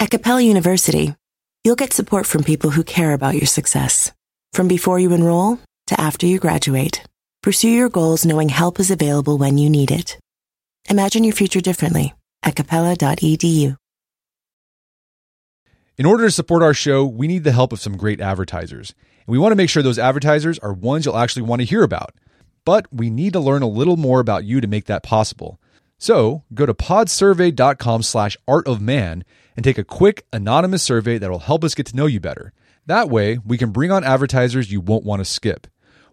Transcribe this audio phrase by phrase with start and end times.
[0.00, 1.14] At Capella University,
[1.62, 4.12] you'll get support from people who care about your success.
[4.54, 7.04] From before you enroll to after you graduate,
[7.42, 10.18] pursue your goals knowing help is available when you need it.
[10.88, 13.76] Imagine your future differently at capella.edu.
[15.98, 18.94] In order to support our show, we need the help of some great advertisers.
[19.26, 21.82] And we want to make sure those advertisers are ones you'll actually want to hear
[21.82, 22.14] about.
[22.64, 25.59] But we need to learn a little more about you to make that possible.
[26.00, 29.22] So go to podsurvey.com slash art of man
[29.54, 32.52] and take a quick anonymous survey that will help us get to know you better.
[32.86, 35.66] That way, we can bring on advertisers you won't want to skip.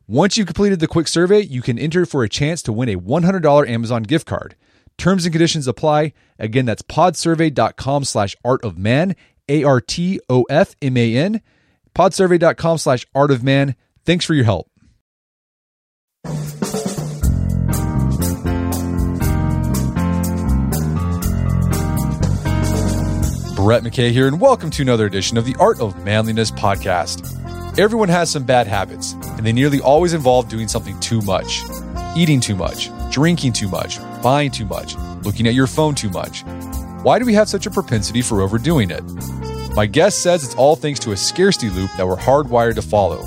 [0.06, 3.00] Once you've completed the quick survey, you can enter for a chance to win a
[3.00, 4.56] $100 Amazon gift card.
[4.98, 6.12] Terms and conditions apply.
[6.38, 9.16] Again, that's podsurvey.com slash art of man,
[9.48, 11.42] A R T O F M A N,
[11.96, 13.76] podsurvey.com slash art of man.
[14.06, 14.70] Thanks for your help.
[23.68, 27.78] Brett McKay here, and welcome to another edition of the Art of Manliness podcast.
[27.78, 31.64] Everyone has some bad habits, and they nearly always involve doing something too much
[32.16, 36.46] eating too much, drinking too much, buying too much, looking at your phone too much.
[37.04, 39.04] Why do we have such a propensity for overdoing it?
[39.76, 43.22] My guest says it's all thanks to a scarcity loop that we're hardwired to follow.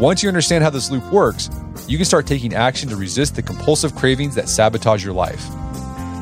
[0.00, 1.50] Once you understand how this loop works,
[1.86, 5.46] you can start taking action to resist the compulsive cravings that sabotage your life.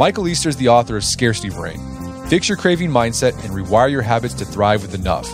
[0.01, 1.96] Michael Easter is the author of Scarcity Brain
[2.29, 5.29] Fix your craving mindset and rewire your habits to thrive with enough.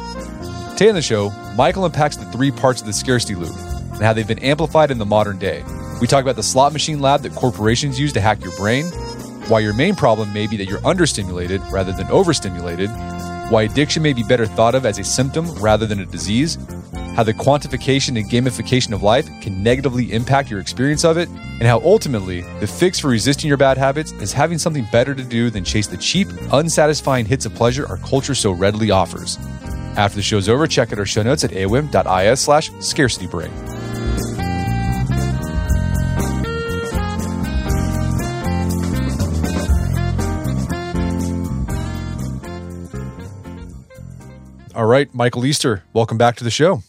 [0.77, 4.13] Today on the show, Michael unpacks the three parts of the scarcity loop and how
[4.13, 5.65] they've been amplified in the modern day.
[6.03, 8.85] We talk about the slot machine lab that corporations use to hack your brain,
[9.49, 12.91] why your main problem may be that you're understimulated rather than overstimulated,
[13.49, 16.59] why addiction may be better thought of as a symptom rather than a disease,
[17.15, 21.63] how the quantification and gamification of life can negatively impact your experience of it, and
[21.63, 25.51] how ultimately the fix for resisting your bad habits is having something better to do
[25.51, 29.39] than chase the cheap, unsatisfying hits of pleasure our culture so readily offers.
[29.97, 33.51] After the show's over, check out our show notes at aom.is slash scarcitybrain.
[44.75, 46.83] All right, Michael Easter, welcome back to the show.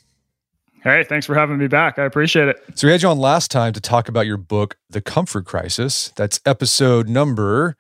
[0.83, 1.97] Hey, thanks for having me back.
[1.97, 2.61] I appreciate it.
[2.75, 6.11] So we had you on last time to talk about your book, The Comfort Crisis.
[6.17, 7.77] That's episode number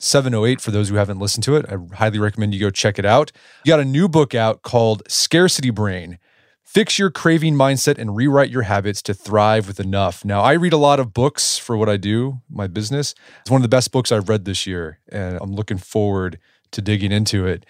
[0.00, 1.64] 708 for those who haven't listened to it.
[1.70, 3.32] I highly recommend you go check it out.
[3.64, 6.18] You got a new book out called Scarcity Brain.
[6.62, 10.22] Fix your craving mindset and rewrite your habits to thrive with enough.
[10.22, 13.14] Now, I read a lot of books for what I do, my business.
[13.40, 16.38] It's one of the best books I've read this year, and I'm looking forward
[16.72, 17.64] to digging into it.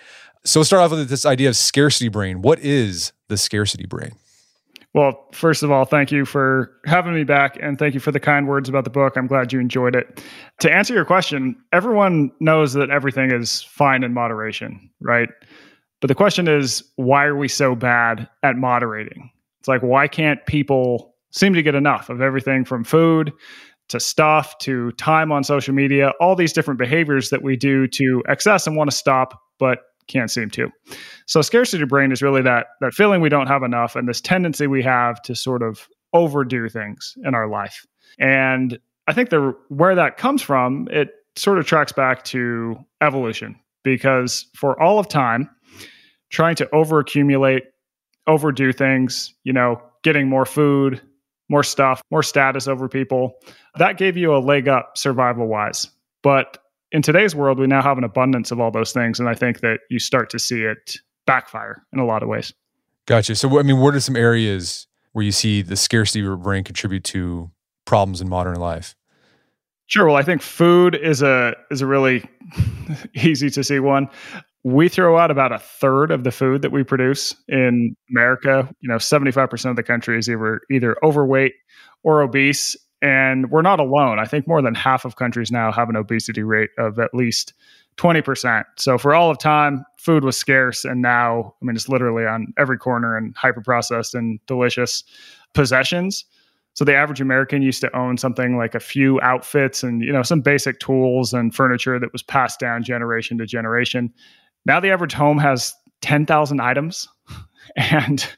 [0.45, 2.43] So, start off with this idea of scarcity brain.
[2.43, 4.13] What is the scarcity brain?
[4.95, 8.21] Well, first of all, thank you for having me back and thank you for the
[8.21, 9.17] kind words about the book.
[9.17, 10.23] I'm glad you enjoyed it.
[10.61, 15.31] To answer your question, everyone knows that everything is fine in moderation, right?
[16.01, 19.31] But the question is, why are we so bad at moderating?
[19.61, 23.33] It's like, why can't people seem to get enough of everything from food
[23.89, 28.23] to stuff to time on social media, all these different behaviors that we do to
[28.29, 30.71] excess and want to stop, but can't seem to.
[31.27, 34.67] So scarcity brain is really that that feeling we don't have enough and this tendency
[34.67, 37.87] we have to sort of overdo things in our life.
[38.19, 43.59] And I think the where that comes from, it sort of tracks back to evolution
[43.83, 45.49] because for all of time
[46.31, 47.65] trying to overaccumulate,
[48.27, 51.01] overdo things, you know, getting more food,
[51.49, 53.35] more stuff, more status over people,
[53.77, 55.89] that gave you a leg up survival wise.
[56.23, 56.59] But
[56.93, 59.19] in today's world, we now have an abundance of all those things.
[59.19, 62.53] And I think that you start to see it backfire in a lot of ways.
[63.07, 63.35] Gotcha.
[63.35, 67.05] So, I mean, what are some areas where you see the scarcity of brain contribute
[67.05, 67.51] to
[67.85, 68.95] problems in modern life?
[69.87, 70.07] Sure.
[70.07, 72.25] Well, I think food is a is a really
[73.15, 74.09] easy to see one.
[74.65, 78.69] We throw out about a third of the food that we produce in America.
[78.81, 81.53] You know, seventy five percent of the country is either either overweight
[82.05, 84.19] or obese, and we're not alone.
[84.19, 87.53] I think more than half of countries now have an obesity rate of at least
[87.99, 88.65] 20%.
[88.79, 90.85] So for all of time, food was scarce.
[90.85, 95.05] And now, I mean, it's literally on every corner and hyper processed and delicious
[95.53, 96.25] possessions.
[96.75, 100.23] So the average American used to own something like a few outfits and, you know,
[100.23, 104.13] some basic tools and furniture that was passed down generation to generation.
[104.65, 107.09] Now the average home has 10,000 items.
[107.77, 108.29] And,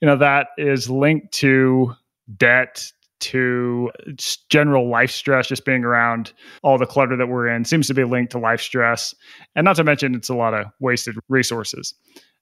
[0.00, 1.94] you know, that is linked to
[2.38, 2.90] debt,
[3.22, 3.90] to
[4.48, 6.32] general life stress, just being around
[6.62, 9.14] all the clutter that we're in seems to be linked to life stress.
[9.54, 11.94] And not to mention, it's a lot of wasted resources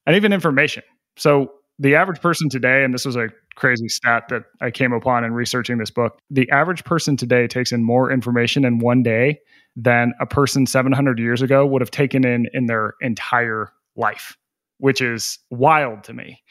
[0.06, 0.82] and even information.
[1.17, 5.25] So, the average person today, and this was a crazy stat that I came upon
[5.25, 9.38] in researching this book, the average person today takes in more information in one day
[9.76, 14.37] than a person 700 years ago would have taken in in their entire life,
[14.76, 16.43] which is wild to me.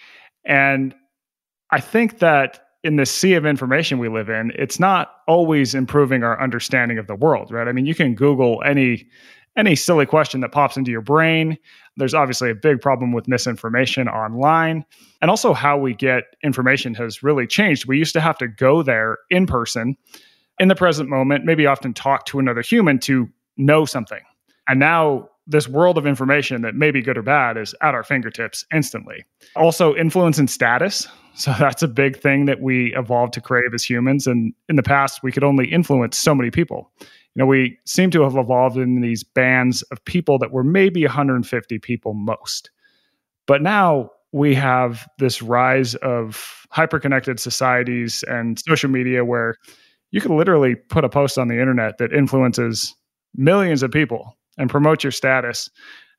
[0.45, 0.95] And
[1.71, 6.23] I think that in the sea of information we live in, it's not always improving
[6.23, 7.67] our understanding of the world, right?
[7.67, 9.07] I mean, you can Google any
[9.57, 11.57] any silly question that pops into your brain.
[11.97, 14.85] There's obviously a big problem with misinformation online.
[15.21, 17.85] And also, how we get information has really changed.
[17.85, 19.97] We used to have to go there in person
[20.59, 24.21] in the present moment, maybe often talk to another human to know something.
[24.67, 28.03] And now, this world of information that may be good or bad is at our
[28.03, 29.25] fingertips instantly.
[29.55, 31.07] Also, influence and status.
[31.35, 34.27] So, that's a big thing that we evolved to crave as humans.
[34.27, 36.91] And in the past, we could only influence so many people
[37.35, 41.05] you know, we seem to have evolved in these bands of people that were maybe
[41.05, 42.71] 150 people most.
[43.45, 49.55] But now we have this rise of hyper-connected societies and social media where
[50.11, 52.95] you can literally put a post on the internet that influences
[53.35, 55.69] millions of people and promote your status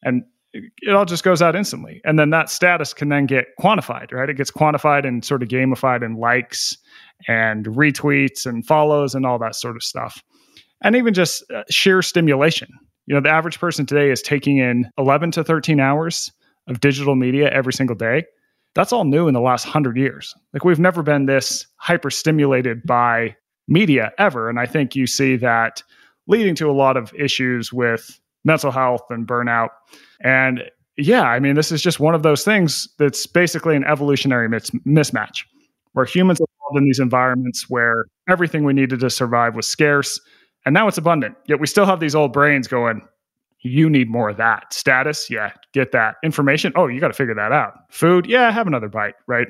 [0.03, 4.11] and it all just goes out instantly and then that status can then get quantified
[4.13, 6.77] right it gets quantified and sort of gamified in likes
[7.29, 10.21] and retweets and follows and all that sort of stuff
[10.83, 12.69] and even just uh, sheer stimulation.
[13.07, 16.33] You know, the average person today is taking in 11 to 13 hours
[16.69, 18.25] of digital media every single day.
[18.75, 20.35] That's all new in the last 100 years.
[20.53, 24.49] Like we've never been this hyper stimulated by media ever.
[24.49, 25.83] And I think you see that
[26.29, 29.69] leading to a lot of issues with mental health and burnout.
[30.23, 30.63] And
[30.97, 34.71] yeah, I mean, this is just one of those things that's basically an evolutionary mis-
[34.87, 35.45] mismatch
[35.93, 40.21] where humans evolved in these environments where everything we needed to survive was scarce
[40.67, 41.37] and now it's abundant.
[41.47, 43.03] Yet we still have these old brains going,
[43.63, 44.73] you need more of that.
[44.73, 46.17] Status, yeah, get that.
[46.23, 47.75] Information, oh, you got to figure that out.
[47.91, 49.49] Food, yeah, have another bite, right?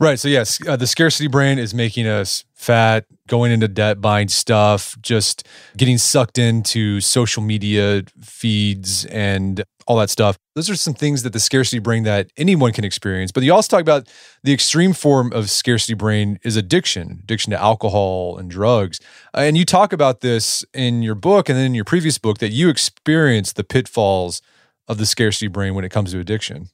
[0.00, 0.18] Right.
[0.18, 4.96] So, yes, uh, the scarcity brain is making us fat, going into debt, buying stuff,
[5.00, 5.46] just
[5.76, 10.38] getting sucked into social media feeds and all that stuff.
[10.54, 13.32] Those are some things that the scarcity brain that anyone can experience.
[13.32, 14.08] But you also talk about
[14.44, 19.00] the extreme form of scarcity brain is addiction, addiction to alcohol and drugs.
[19.34, 22.38] Uh, and you talk about this in your book and then in your previous book
[22.38, 24.42] that you experience the pitfalls
[24.86, 26.68] of the scarcity brain when it comes to addiction.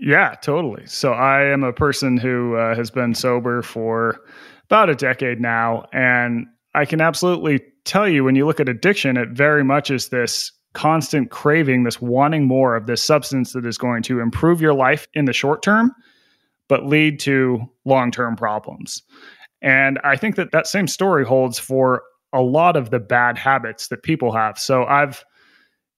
[0.00, 0.86] Yeah, totally.
[0.86, 4.20] So I am a person who uh, has been sober for
[4.64, 5.84] about a decade now.
[5.92, 10.08] And I can absolutely tell you when you look at addiction, it very much is
[10.08, 14.72] this constant craving, this wanting more of this substance that is going to improve your
[14.72, 15.92] life in the short term,
[16.68, 19.02] but lead to long term problems.
[19.60, 22.02] And I think that that same story holds for
[22.32, 24.58] a lot of the bad habits that people have.
[24.58, 25.22] So I've,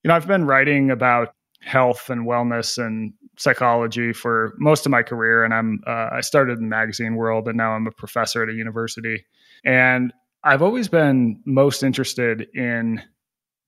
[0.02, 5.02] you know, I've been writing about health and wellness and psychology for most of my
[5.02, 8.42] career, and I'm uh, I started in the magazine world, and now I'm a professor
[8.42, 9.24] at a university.
[9.64, 10.12] And
[10.44, 13.02] I've always been most interested in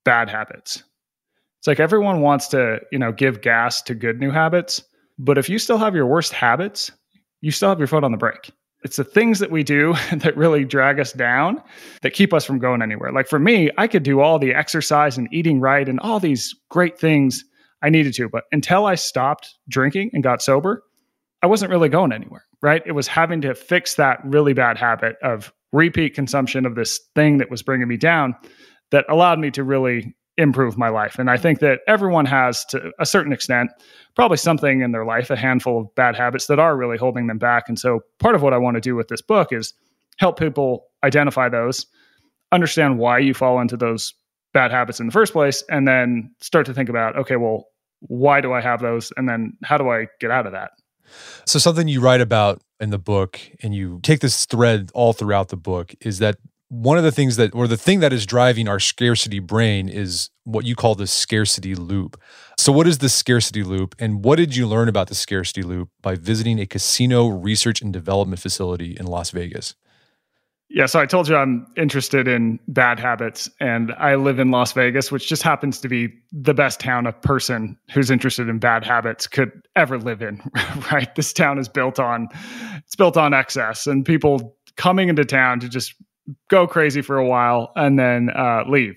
[0.04, 0.82] bad habits.
[1.58, 4.82] It's like everyone wants to, you know, give gas to good new habits,
[5.18, 6.90] but if you still have your worst habits,
[7.40, 8.50] you still have your foot on the brake.
[8.82, 11.62] It's the things that we do that really drag us down
[12.02, 13.12] that keep us from going anywhere.
[13.12, 16.54] Like for me, I could do all the exercise and eating right and all these
[16.68, 17.44] great things
[17.84, 18.28] I needed to.
[18.28, 20.82] But until I stopped drinking and got sober,
[21.42, 22.82] I wasn't really going anywhere, right?
[22.86, 27.38] It was having to fix that really bad habit of repeat consumption of this thing
[27.38, 28.34] that was bringing me down
[28.90, 31.18] that allowed me to really improve my life.
[31.18, 33.70] And I think that everyone has, to a certain extent,
[34.16, 37.38] probably something in their life, a handful of bad habits that are really holding them
[37.38, 37.68] back.
[37.68, 39.74] And so part of what I want to do with this book is
[40.18, 41.86] help people identify those,
[42.50, 44.14] understand why you fall into those
[44.54, 47.66] bad habits in the first place, and then start to think about, okay, well,
[48.00, 49.12] why do I have those?
[49.16, 50.72] And then how do I get out of that?
[51.44, 55.48] So, something you write about in the book, and you take this thread all throughout
[55.48, 58.68] the book, is that one of the things that, or the thing that is driving
[58.68, 62.20] our scarcity brain is what you call the scarcity loop.
[62.58, 65.90] So, what is the scarcity loop, and what did you learn about the scarcity loop
[66.02, 69.74] by visiting a casino research and development facility in Las Vegas?
[70.74, 74.72] Yeah, so I told you I'm interested in bad habits, and I live in Las
[74.72, 78.84] Vegas, which just happens to be the best town a person who's interested in bad
[78.84, 80.42] habits could ever live in.
[80.90, 81.14] Right?
[81.14, 82.28] This town is built on
[82.78, 85.94] it's built on excess and people coming into town to just
[86.48, 88.96] go crazy for a while and then uh, leave.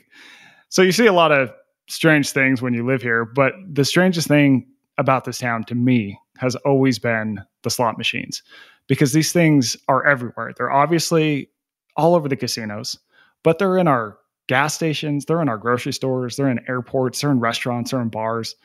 [0.70, 1.52] So you see a lot of
[1.88, 4.68] strange things when you live here, but the strangest thing
[4.98, 8.42] about this town to me has always been the slot machines
[8.88, 10.54] because these things are everywhere.
[10.58, 11.50] They're obviously
[11.98, 12.98] all over the casinos,
[13.44, 17.32] but they're in our gas stations, they're in our grocery stores, they're in airports, they're
[17.32, 18.56] in restaurants, they're in bars,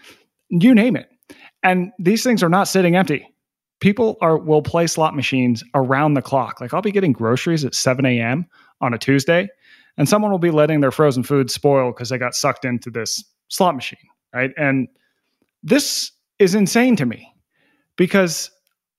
[0.49, 1.09] you name it.
[1.63, 3.29] And these things are not sitting empty.
[3.81, 6.61] People are will play slot machines around the clock.
[6.61, 8.47] Like I'll be getting groceries at 7 a.m.
[8.81, 9.49] on a Tuesday,
[9.97, 13.25] and someone will be letting their frozen food spoil because they got sucked into this
[13.49, 13.99] slot machine,
[14.33, 14.51] right?
[14.57, 14.89] And
[15.63, 17.33] this is insane to me
[17.97, 18.51] because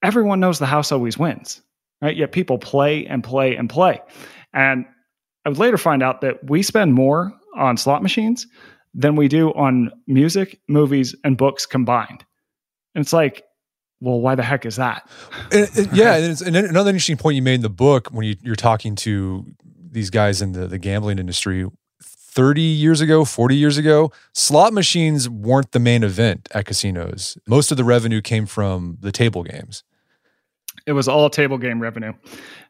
[0.04, 1.62] everyone knows the house always wins,
[2.04, 2.16] right?
[2.16, 4.02] Yet people play and play and play.
[4.54, 4.86] And
[5.46, 8.46] I would later find out that we spend more on slot machines
[8.94, 12.26] than we do on music, movies, and books combined.
[12.94, 13.44] And it's like,
[14.02, 15.10] well, why the heck is that?
[15.52, 18.52] And, and, yeah, and, and, another interesting point you made in the book when you,
[18.52, 21.66] are talking to these guys in the, the gambling industry
[22.02, 27.38] 30 years ago, 40 years ago, slot machines weren't the main event at casinos.
[27.48, 29.84] Most of the revenue came from the table games.
[30.86, 32.14] It was all table game revenue.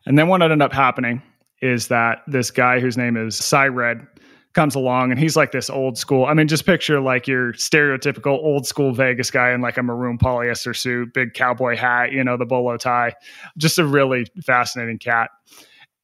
[0.06, 1.22] And then what ended up happening
[1.62, 4.06] is that this guy whose name is Si Redd
[4.54, 6.26] comes along and he's like this old school.
[6.26, 10.18] I mean, just picture like your stereotypical old school Vegas guy in like a maroon
[10.18, 13.14] polyester suit, big cowboy hat, you know, the bolo tie.
[13.58, 15.32] Just a really fascinating cat.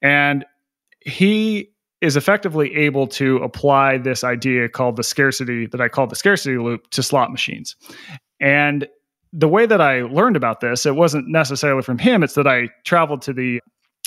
[0.02, 0.46] And
[1.02, 6.16] he is effectively able to apply this idea called the scarcity that I call the
[6.16, 7.76] scarcity loop to slot machines.
[8.40, 8.88] And
[9.32, 12.70] the way that I learned about this, it wasn't necessarily from him, it's that I
[12.84, 13.60] traveled to the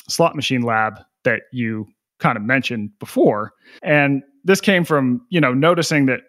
[0.09, 1.87] slot machine lab that you
[2.19, 3.53] kind of mentioned before.
[3.83, 6.21] And this came from, you know, noticing that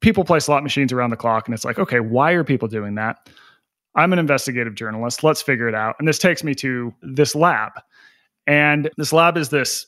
[0.00, 2.94] people play slot machines around the clock and it's like, okay, why are people doing
[2.96, 3.28] that?
[3.96, 5.22] I'm an investigative journalist.
[5.22, 5.96] Let's figure it out.
[5.98, 7.72] And this takes me to this lab.
[8.46, 9.86] And this lab is this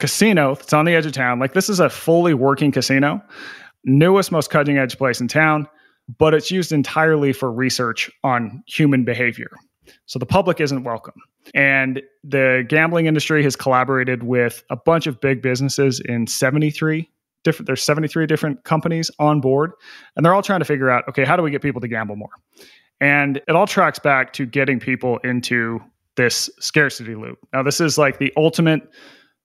[0.00, 1.38] casino that's on the edge of town.
[1.38, 3.22] Like this is a fully working casino,
[3.84, 5.68] newest, most cutting edge place in town,
[6.18, 9.50] but it's used entirely for research on human behavior.
[10.06, 11.14] So the public isn't welcome.
[11.54, 17.08] And the gambling industry has collaborated with a bunch of big businesses in 73
[17.44, 19.72] different there's 73 different companies on board
[20.14, 22.16] and they're all trying to figure out okay, how do we get people to gamble
[22.16, 22.30] more?
[23.00, 25.80] And it all tracks back to getting people into
[26.16, 27.38] this scarcity loop.
[27.52, 28.88] Now this is like the ultimate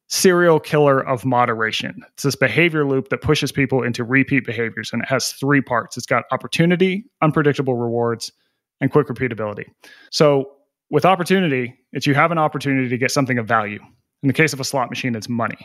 [0.08, 2.02] serial killer of moderation.
[2.14, 5.98] It's this behavior loop that pushes people into repeat behaviors and it has three parts.
[5.98, 8.32] It's got opportunity, unpredictable rewards,
[8.80, 9.66] and quick repeatability.
[10.12, 10.52] So
[10.90, 13.80] with opportunity, it's you have an opportunity to get something of value.
[14.24, 15.58] In the case of a slot machine, it's money.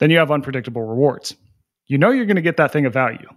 [0.00, 1.36] Then you have unpredictable rewards.
[1.86, 3.28] You know you're going to get that thing of value,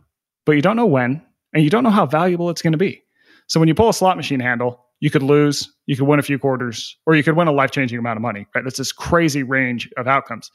[0.46, 1.22] but you don't know when,
[1.54, 3.04] and you don't know how valuable it's going to be.
[3.48, 6.24] So when you pull a slot machine handle, you could lose, you could win a
[6.24, 8.48] few quarters, or you could win a life changing amount of money.
[8.56, 8.64] Right?
[8.64, 10.50] That's this crazy range of outcomes.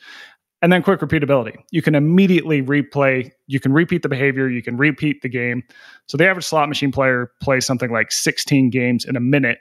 [0.62, 1.54] And then quick repeatability.
[1.70, 5.64] You can immediately replay, you can repeat the behavior, you can repeat the game.
[6.06, 9.58] So the average slot machine player plays something like 16 games in a minute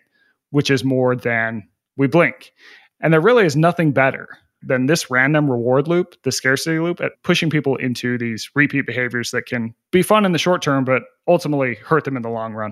[0.52, 1.68] which is more than
[1.98, 2.54] we blink.
[3.02, 4.30] And there really is nothing better
[4.62, 9.32] than this random reward loop, the scarcity loop, at pushing people into these repeat behaviors
[9.32, 12.54] that can be fun in the short term, but ultimately hurt them in the long
[12.54, 12.72] run.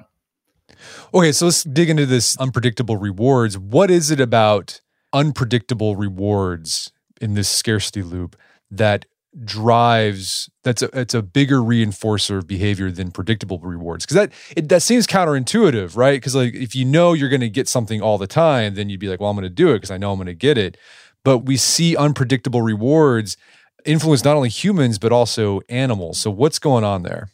[1.13, 3.57] Okay, so let's dig into this unpredictable rewards.
[3.57, 4.81] What is it about
[5.13, 6.91] unpredictable rewards
[7.21, 8.35] in this scarcity loop
[8.69, 9.05] that
[9.43, 14.05] drives that's a it's a bigger reinforcer of behavior than predictable rewards?
[14.05, 16.17] Because that it, that seems counterintuitive right?
[16.19, 18.99] Because like if you know you're going to get something all the time then you'd
[18.99, 20.57] be like well i'm going to do it because i know i'm going to get
[20.57, 20.77] it.
[21.23, 23.35] But we see unpredictable rewards
[23.85, 26.17] influence not only humans but also animals.
[26.17, 27.29] So what's going on there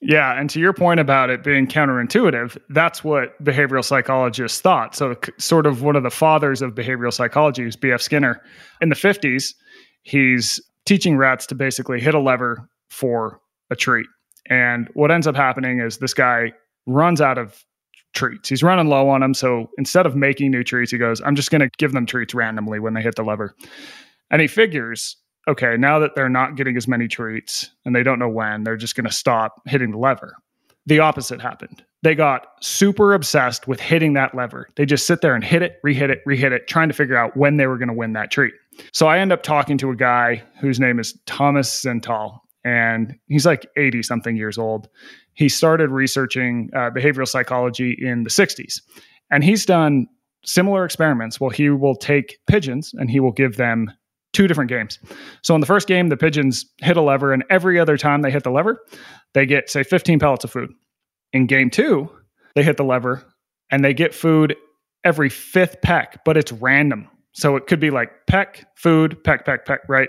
[0.00, 4.94] yeah, and to your point about it being counterintuitive, that's what behavioral psychologists thought.
[4.94, 8.00] So, sort of one of the fathers of behavioral psychology is B.F.
[8.00, 8.40] Skinner.
[8.80, 9.54] In the 50s,
[10.02, 13.40] he's teaching rats to basically hit a lever for
[13.70, 14.06] a treat.
[14.48, 16.52] And what ends up happening is this guy
[16.86, 17.64] runs out of
[18.14, 18.48] treats.
[18.48, 19.34] He's running low on them.
[19.34, 22.34] So instead of making new treats, he goes, I'm just going to give them treats
[22.34, 23.54] randomly when they hit the lever.
[24.30, 25.16] And he figures,
[25.48, 28.76] okay, now that they're not getting as many treats and they don't know when, they're
[28.76, 30.36] just going to stop hitting the lever.
[30.86, 31.84] The opposite happened.
[32.02, 34.68] They got super obsessed with hitting that lever.
[34.76, 37.36] They just sit there and hit it, rehit it, rehit it, trying to figure out
[37.36, 38.54] when they were going to win that treat.
[38.92, 43.44] So I end up talking to a guy whose name is Thomas Zentall, and he's
[43.44, 44.88] like 80 something years old.
[45.34, 48.80] He started researching uh, behavioral psychology in the 60s,
[49.30, 50.06] and he's done
[50.44, 51.40] similar experiments.
[51.40, 53.90] Well, he will take pigeons and he will give them
[54.38, 55.00] two different games.
[55.42, 58.30] So in the first game, the pigeons hit a lever, and every other time they
[58.30, 58.78] hit the lever,
[59.34, 60.70] they get, say, 15 pellets of food.
[61.32, 62.08] In game two,
[62.54, 63.26] they hit the lever
[63.72, 64.54] and they get food
[65.02, 67.08] every fifth peck, but it's random.
[67.32, 70.08] So it could be like peck, food, peck, peck, peck, right?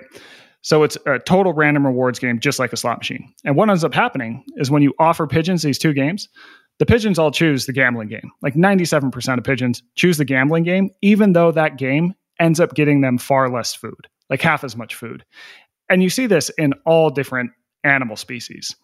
[0.62, 3.34] So it's a total random rewards game, just like a slot machine.
[3.46, 6.30] And what ends up happening is when you offer pigeons these two games,
[6.78, 8.30] the pigeons all choose the gambling game.
[8.44, 13.02] Like 97% of pigeons choose the gambling game, even though that game ends up getting
[13.02, 15.24] them far less food, like half as much food.
[15.90, 17.52] And you see this in all different
[17.84, 18.76] animal species.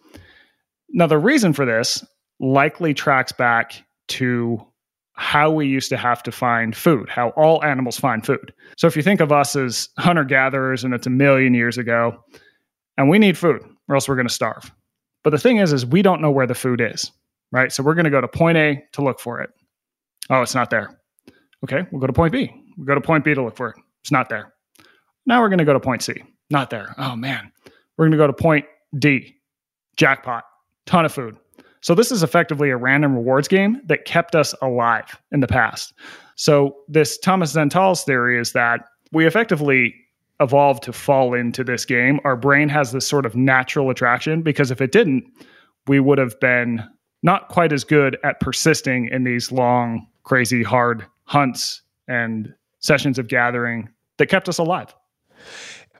[0.90, 2.04] Now, the reason for this
[2.40, 4.66] likely tracks back to
[5.14, 8.54] how we used to have to find food, how all animals find food.
[8.78, 12.22] So if you think of us as hunter gatherers and it's a million years ago,
[12.98, 14.72] and we need food or else we're going to starve.
[15.24, 17.12] But the thing is is we don't know where the food is,
[17.52, 17.72] right?
[17.72, 19.50] So we're going to go to point A to look for it.
[20.30, 21.00] Oh, it's not there.
[21.64, 22.52] Okay, we'll go to point B.
[22.78, 23.78] we'll go to point B to look for it.
[24.02, 24.54] It's not there.
[25.25, 26.24] Now we're going to go to point C.
[26.50, 26.94] Not there.
[26.98, 27.51] Oh man.
[27.98, 28.65] We're going to go to point
[28.98, 29.36] D.
[29.98, 30.44] Jackpot.
[30.86, 31.38] Ton of food.
[31.82, 35.94] So this is effectively a random rewards game that kept us alive in the past.
[36.36, 39.96] So this Thomas Zentall's theory is that we effectively
[40.39, 42.20] evolved to fall into this game.
[42.24, 45.24] Our brain has this sort of natural attraction because if it didn't,
[45.88, 46.84] we would have been
[47.24, 53.27] not quite as good at persisting in these long, crazy, hard hunts and sessions of
[53.27, 54.94] gathering that kept us alive.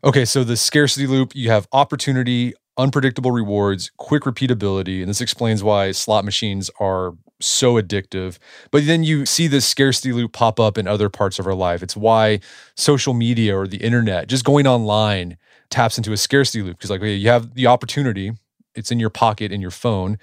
[0.04, 5.64] Okay, so the scarcity loop, you have opportunity, unpredictable rewards, quick repeatability, and this explains
[5.64, 8.38] why slot machines are so addictive.
[8.72, 11.82] But then you see this scarcity loop pop up in other parts of our life.
[11.84, 12.40] It's why
[12.76, 15.38] social media or the internet, just going online,
[15.70, 18.32] taps into a scarcity loop because like you have the opportunity
[18.76, 20.18] it's in your pocket in your phone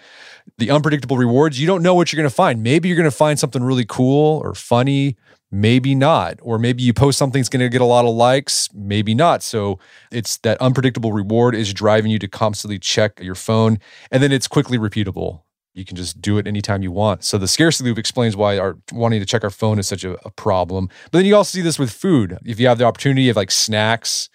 [0.58, 3.16] the unpredictable rewards you don't know what you're going to find maybe you're going to
[3.16, 5.16] find something really cool or funny
[5.52, 6.38] maybe not.
[6.42, 8.70] Or maybe you post something's going to get a lot of likes.
[8.72, 9.42] Maybe not.
[9.42, 9.78] So
[10.10, 13.78] it's that unpredictable reward is driving you to constantly check your phone.
[14.10, 15.42] And then it's quickly repeatable.
[15.74, 17.24] You can just do it anytime you want.
[17.24, 20.14] So the scarcity loop explains why our wanting to check our phone is such a,
[20.26, 20.88] a problem.
[21.10, 22.38] But then you also see this with food.
[22.44, 24.28] If you have the opportunity of like snacks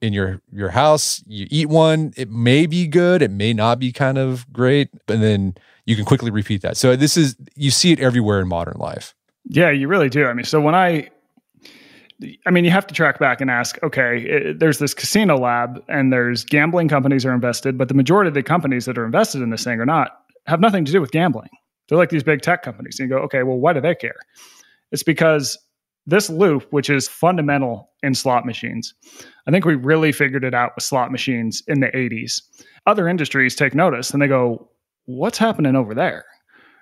[0.00, 3.92] in your your house you eat one it may be good it may not be
[3.92, 5.54] kind of great and then
[5.86, 6.76] you can quickly repeat that.
[6.76, 10.26] So this is you see it everywhere in modern life yeah, you really do.
[10.26, 11.10] I mean, so when I
[12.46, 15.82] I mean, you have to track back and ask, okay, it, there's this casino lab
[15.88, 19.42] and there's gambling companies are invested, but the majority of the companies that are invested
[19.42, 21.48] in this thing are not have nothing to do with gambling.
[21.88, 22.98] They're like these big tech companies.
[22.98, 24.16] And you go, okay, well, why do they care?
[24.92, 25.58] It's because
[26.06, 28.94] this loop, which is fundamental in slot machines,
[29.46, 32.40] I think we really figured it out with slot machines in the 80s.
[32.86, 34.68] Other industries take notice and they go,
[35.06, 36.24] what's happening over there?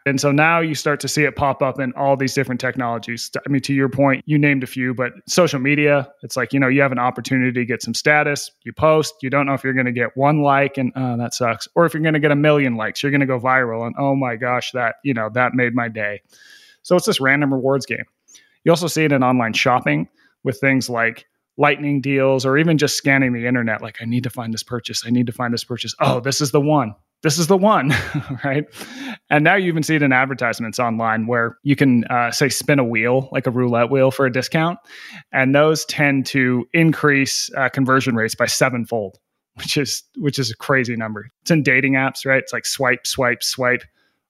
[0.06, 3.30] And so now you start to see it pop up in all these different technologies.
[3.36, 6.60] I mean, to your point, you named a few, but social media, it's like, you
[6.60, 9.62] know, you have an opportunity to get some status, you post, you don't know if
[9.62, 11.68] you're going to get one like and oh, that sucks.
[11.74, 13.94] Or if you're going to get a million likes, you're going to go viral and
[13.98, 16.22] oh my gosh, that, you know, that made my day.
[16.82, 18.04] So it's this random rewards game.
[18.64, 20.08] You also see it in online shopping
[20.44, 21.26] with things like
[21.58, 25.04] lightning deals or even just scanning the internet like I need to find this purchase.
[25.06, 25.94] I need to find this purchase.
[26.00, 27.94] Oh, this is the one this is the one,
[28.44, 28.64] right?
[29.28, 32.78] And now you even see it in advertisements online where you can uh, say spin
[32.78, 34.78] a wheel, like a roulette wheel for a discount.
[35.32, 39.18] And those tend to increase uh, conversion rates by sevenfold,
[39.56, 41.28] which is which is a crazy number.
[41.42, 42.42] It's in dating apps, right?
[42.42, 43.82] It's like swipe, swipe, swipe.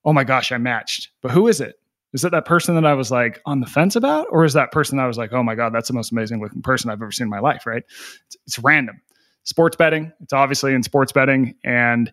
[0.04, 1.10] Oh my gosh, I matched.
[1.22, 1.76] But who is it?
[2.12, 4.26] Is it that person that I was like on the fence about?
[4.30, 6.40] Or is that person that I was like, oh my God, that's the most amazing
[6.40, 7.84] looking person I've ever seen in my life, right?
[8.26, 9.00] It's, it's random.
[9.44, 11.54] Sports betting, it's obviously in sports betting.
[11.64, 12.12] And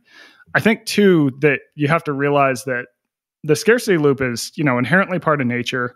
[0.55, 2.87] I think too that you have to realize that
[3.43, 5.95] the scarcity loop is, you know, inherently part of nature.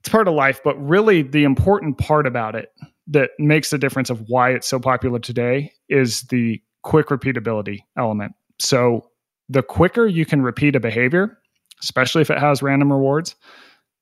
[0.00, 2.72] It's part of life, but really the important part about it
[3.08, 8.32] that makes the difference of why it's so popular today is the quick repeatability element.
[8.58, 9.10] So
[9.48, 11.38] the quicker you can repeat a behavior,
[11.82, 13.34] especially if it has random rewards,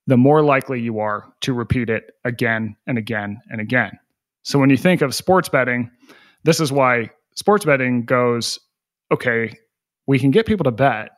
[0.07, 3.99] the more likely you are to repeat it again and again and again.
[4.43, 5.91] So when you think of sports betting,
[6.45, 8.59] this is why sports betting goes
[9.11, 9.59] okay,
[10.09, 11.11] we can get people to bet.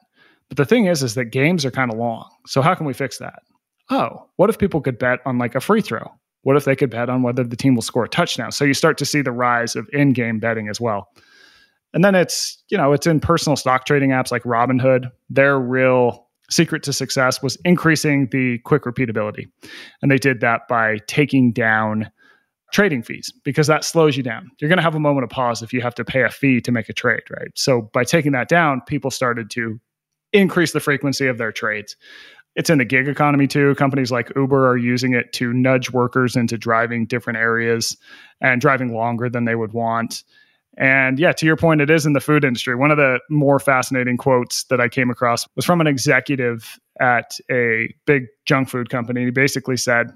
[0.48, 2.28] But the thing is, is that games are kind of long.
[2.46, 3.42] So how can we fix that?
[3.88, 6.12] Oh, what if people could bet on like a free throw?
[6.42, 8.50] What if they could bet on whether the team will score a touchdown?
[8.50, 11.08] So you start to see the rise of in-game betting as well.
[11.92, 15.10] And then it's, you know, it's in personal stock trading apps like Robinhood.
[15.28, 19.46] Their real secret to success was increasing the quick repeatability.
[20.02, 22.10] And they did that by taking down
[22.72, 24.50] trading fees because that slows you down.
[24.58, 26.60] You're going to have a moment of pause if you have to pay a fee
[26.60, 27.50] to make a trade, right?
[27.54, 29.80] So by taking that down, people started to
[30.32, 31.96] increase the frequency of their trades.
[32.56, 33.74] It's in the gig economy too.
[33.76, 37.96] Companies like Uber are using it to nudge workers into driving different areas
[38.40, 40.22] and driving longer than they would want.
[40.76, 42.74] And yeah, to your point, it is in the food industry.
[42.74, 47.38] One of the more fascinating quotes that I came across was from an executive at
[47.50, 49.24] a big junk food company.
[49.24, 50.10] He basically said,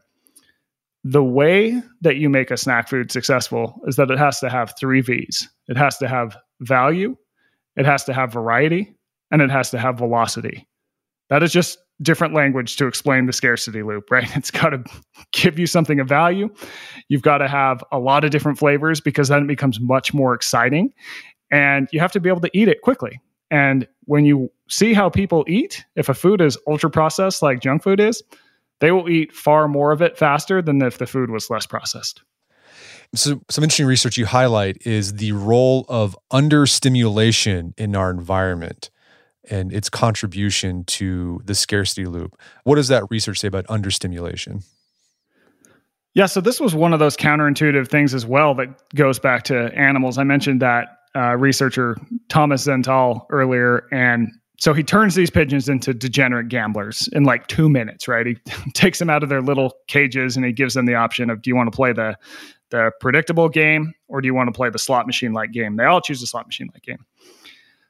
[1.04, 4.74] the way that you make a snack food successful is that it has to have
[4.78, 5.48] three V's.
[5.68, 7.16] It has to have value,
[7.76, 8.96] it has to have variety,
[9.30, 10.66] and it has to have velocity.
[11.28, 14.28] That is just different language to explain the scarcity loop, right?
[14.36, 14.82] It's got to
[15.32, 16.48] give you something of value.
[17.08, 20.34] You've got to have a lot of different flavors because then it becomes much more
[20.34, 20.92] exciting.
[21.50, 23.20] And you have to be able to eat it quickly.
[23.50, 27.82] And when you see how people eat, if a food is ultra processed like junk
[27.82, 28.22] food is,
[28.80, 32.22] they will eat far more of it faster than if the food was less processed.
[33.14, 38.90] So, some interesting research you highlight is the role of understimulation in our environment.
[39.50, 42.34] and its contribution to the scarcity loop.
[42.62, 44.62] What does that research say about understimulation?
[46.14, 49.70] Yeah, so this was one of those counterintuitive things as well that goes back to
[49.76, 50.16] animals.
[50.16, 51.96] I mentioned that uh, researcher
[52.28, 57.68] Thomas Zentall earlier, and so he turns these pigeons into degenerate gamblers in like two
[57.68, 58.26] minutes, right?
[58.26, 58.34] He
[58.74, 61.50] takes them out of their little cages and he gives them the option of do
[61.50, 62.16] you want to play the
[62.70, 65.76] the predictable game or do you want to play the slot machine like game?
[65.76, 67.04] They all choose the slot machine like game.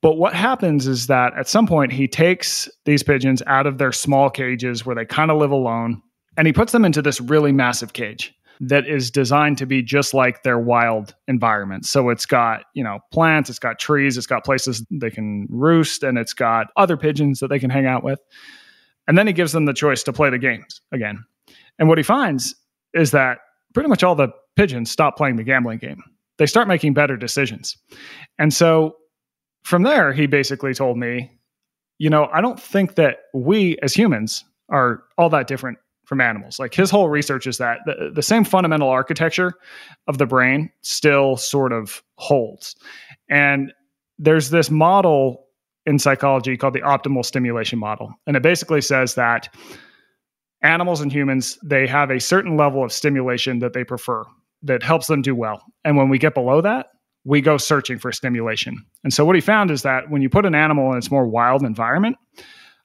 [0.02, 3.92] But what happens is that at some point he takes these pigeons out of their
[3.92, 6.02] small cages where they kind of live alone
[6.36, 8.34] and he puts them into this really massive cage
[8.68, 11.86] that is designed to be just like their wild environment.
[11.86, 16.02] So it's got, you know, plants, it's got trees, it's got places they can roost,
[16.02, 18.20] and it's got other pigeons that they can hang out with.
[19.06, 21.22] And then he gives them the choice to play the games again.
[21.78, 22.54] And what he finds
[22.94, 23.38] is that
[23.74, 26.02] pretty much all the pigeons stop playing the gambling game.
[26.38, 27.76] They start making better decisions.
[28.38, 28.96] And so
[29.62, 31.30] from there, he basically told me,
[31.98, 36.58] you know, I don't think that we as humans are all that different from animals.
[36.58, 39.54] Like his whole research is that the, the same fundamental architecture
[40.06, 42.76] of the brain still sort of holds.
[43.28, 43.72] And
[44.18, 45.46] there's this model
[45.86, 48.14] in psychology called the optimal stimulation model.
[48.26, 49.54] And it basically says that
[50.62, 54.24] animals and humans, they have a certain level of stimulation that they prefer
[54.62, 55.62] that helps them do well.
[55.84, 56.86] And when we get below that,
[57.24, 58.76] we go searching for stimulation.
[59.02, 61.26] And so what he found is that when you put an animal in its more
[61.26, 62.16] wild environment,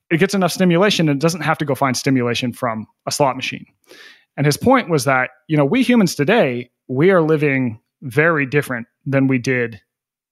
[0.09, 3.35] it gets enough stimulation and it doesn't have to go find stimulation from a slot
[3.35, 3.65] machine.
[4.37, 8.87] And his point was that, you know, we humans today, we are living very different
[9.05, 9.81] than we did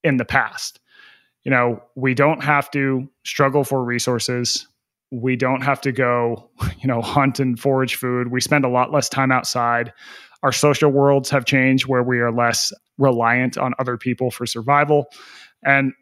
[0.03, 0.79] in the past.
[1.43, 4.67] You know, we don't have to struggle for resources.
[5.11, 8.31] We don't have to go, you know, hunt and forage food.
[8.31, 9.93] We spend a lot less time outside.
[10.43, 15.07] Our social worlds have changed where we are less reliant on other people for survival.
[15.63, 15.93] And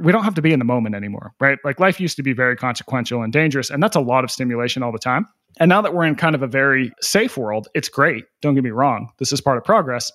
[0.00, 1.58] we don't have to be in the moment anymore, right?
[1.64, 4.82] Like life used to be very consequential and dangerous, and that's a lot of stimulation
[4.82, 5.26] all the time.
[5.58, 8.24] And now that we're in kind of a very safe world, it's great.
[8.40, 9.10] Don't get me wrong.
[9.18, 10.10] This is part of progress,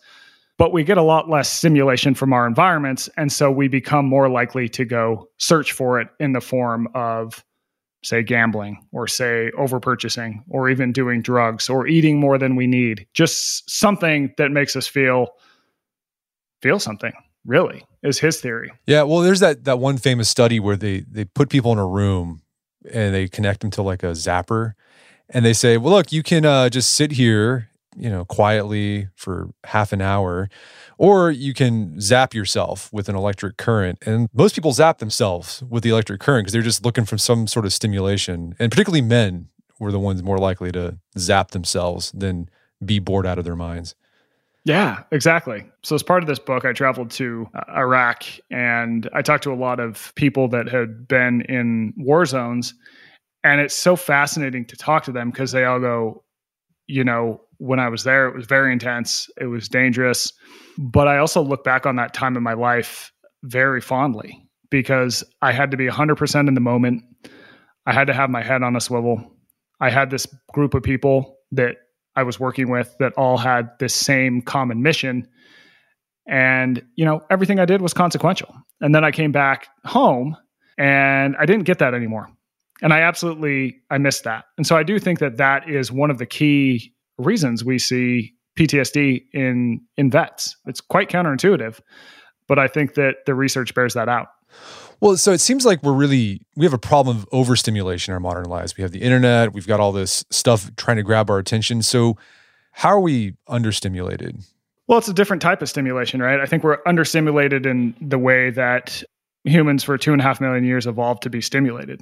[0.58, 3.08] but we get a lot less stimulation from our environments.
[3.18, 7.46] And so we become more likely to go search for it in the form of,
[8.04, 12.66] say, gambling or, say, over purchasing or even doing drugs or eating more than we
[12.66, 13.06] need.
[13.13, 15.28] Just something that makes us feel
[16.63, 17.13] feel something
[17.48, 17.84] really?
[18.04, 18.72] Is his theory.
[18.86, 21.88] Yeah well there's that that one famous study where they they put people in a
[21.88, 22.42] room
[22.92, 24.74] and they connect them to like a zapper.
[25.30, 29.50] And they say well look you can uh, just sit here you know quietly for
[29.64, 30.50] half an hour
[31.00, 33.98] or you can zap yourself with an electric current.
[34.06, 37.48] And most people zap themselves with the electric current because they're just looking for some
[37.48, 38.56] sort of stimulation.
[38.60, 39.48] And particularly men
[39.80, 42.50] were the ones more likely to zap themselves than
[42.84, 43.96] be bored out of their minds
[44.68, 45.64] yeah, exactly.
[45.84, 49.54] So, as part of this book, I traveled to uh, Iraq and I talked to
[49.54, 52.74] a lot of people that had been in war zones.
[53.46, 56.26] And it's so fascinating to talk to them because they all go,
[56.86, 60.34] you know, when I was there, it was very intense, it was dangerous.
[60.78, 65.54] But I also look back on that time in my life very fondly because I
[65.54, 67.04] had to be 100% in the moment.
[67.86, 69.32] I had to have my head on a swivel.
[69.80, 71.78] I had this group of people that
[72.18, 75.28] I was working with that all had this same common mission.
[76.28, 78.54] And, you know, everything I did was consequential.
[78.82, 80.36] And then I came back home
[80.80, 82.28] and I didn't get that anymore.
[82.82, 84.46] And I absolutely I missed that.
[84.58, 88.34] And so I do think that that is one of the key reasons we see
[88.58, 90.58] PTSD in in vets.
[90.66, 91.80] It's quite counterintuitive,
[92.48, 94.28] but I think that the research bears that out.
[95.00, 98.20] Well, so it seems like we're really we have a problem of overstimulation in our
[98.20, 98.76] modern lives.
[98.76, 101.82] We have the internet, we've got all this stuff trying to grab our attention.
[101.82, 102.18] So
[102.72, 104.44] how are we understimulated?
[104.88, 106.40] Well, it's a different type of stimulation, right?
[106.40, 109.04] I think we're understimulated in the way that
[109.44, 112.02] humans for two and a half million years evolved to be stimulated.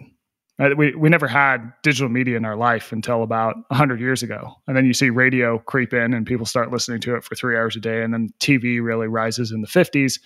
[0.57, 0.77] Right?
[0.77, 4.53] We, we never had digital media in our life until about 100 years ago.
[4.67, 7.57] And then you see radio creep in and people start listening to it for three
[7.57, 8.03] hours a day.
[8.03, 10.19] And then TV really rises in the 50s.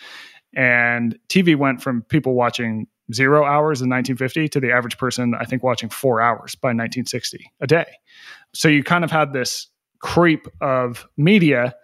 [0.55, 5.45] And TV went from people watching zero hours in 1950 to the average person, I
[5.45, 7.85] think, watching four hours by 1960 a day.
[8.53, 9.67] So you kind of had this
[9.99, 11.75] creep of media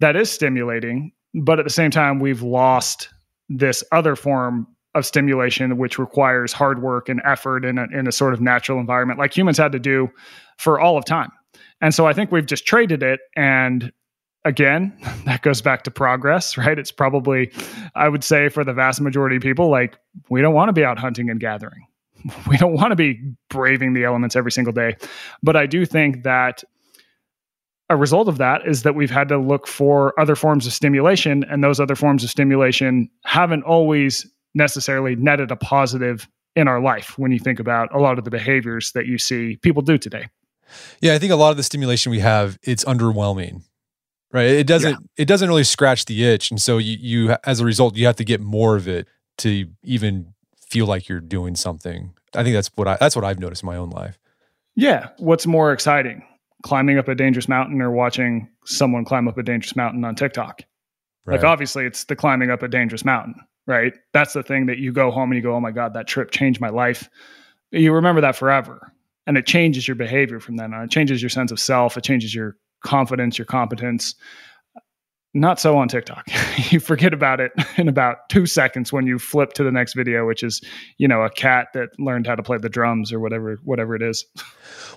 [0.00, 3.08] that is stimulating, but at the same time, we've lost
[3.48, 8.12] this other form of stimulation, which requires hard work and effort in a, in a
[8.12, 10.10] sort of natural environment like humans had to do
[10.58, 11.30] for all of time.
[11.80, 13.92] And so I think we've just traded it and
[14.44, 16.78] again, that goes back to progress, right?
[16.78, 17.52] It's probably,
[17.94, 19.98] I would say, for the vast majority of people, like
[20.30, 21.86] we don't want to be out hunting and gathering.
[22.48, 24.96] We don't want to be braving the elements every single day.
[25.42, 26.62] But I do think that
[27.90, 31.44] a result of that is that we've had to look for other forms of stimulation,
[31.50, 34.24] and those other forms of stimulation haven't always
[34.54, 38.30] necessarily netted a positive in our life when you think about a lot of the
[38.30, 40.28] behaviors that you see people do today.
[41.00, 43.62] Yeah, I think a lot of the stimulation we have, it's underwhelming.
[44.32, 44.46] Right?
[44.46, 45.22] It doesn't yeah.
[45.22, 48.16] it doesn't really scratch the itch and so you you as a result you have
[48.16, 49.06] to get more of it
[49.38, 52.14] to even feel like you're doing something.
[52.34, 54.18] I think that's what I that's what I've noticed in my own life.
[54.74, 56.24] Yeah, what's more exciting?
[56.62, 60.62] Climbing up a dangerous mountain or watching someone climb up a dangerous mountain on TikTok?
[61.26, 61.36] Right.
[61.36, 63.34] Like obviously it's the climbing up a dangerous mountain,
[63.66, 63.92] right?
[64.12, 66.30] That's the thing that you go home and you go, "Oh my god, that trip
[66.30, 67.10] changed my life."
[67.70, 68.92] You remember that forever
[69.26, 70.84] and it changes your behavior from then on.
[70.84, 71.96] It changes your sense of self.
[71.96, 74.14] It changes your confidence, your competence.
[75.34, 76.28] Not so on TikTok.
[76.70, 80.26] you forget about it in about two seconds when you flip to the next video,
[80.26, 80.60] which is,
[80.98, 84.02] you know, a cat that learned how to play the drums or whatever, whatever it
[84.02, 84.26] is.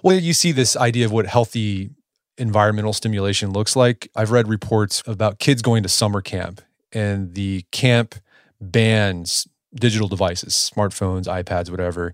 [0.03, 1.91] Well, you see this idea of what healthy
[2.37, 4.09] environmental stimulation looks like.
[4.13, 8.15] I've read reports about kids going to summer camp and the camp
[8.59, 12.13] bans digital devices, smartphones, iPads, whatever.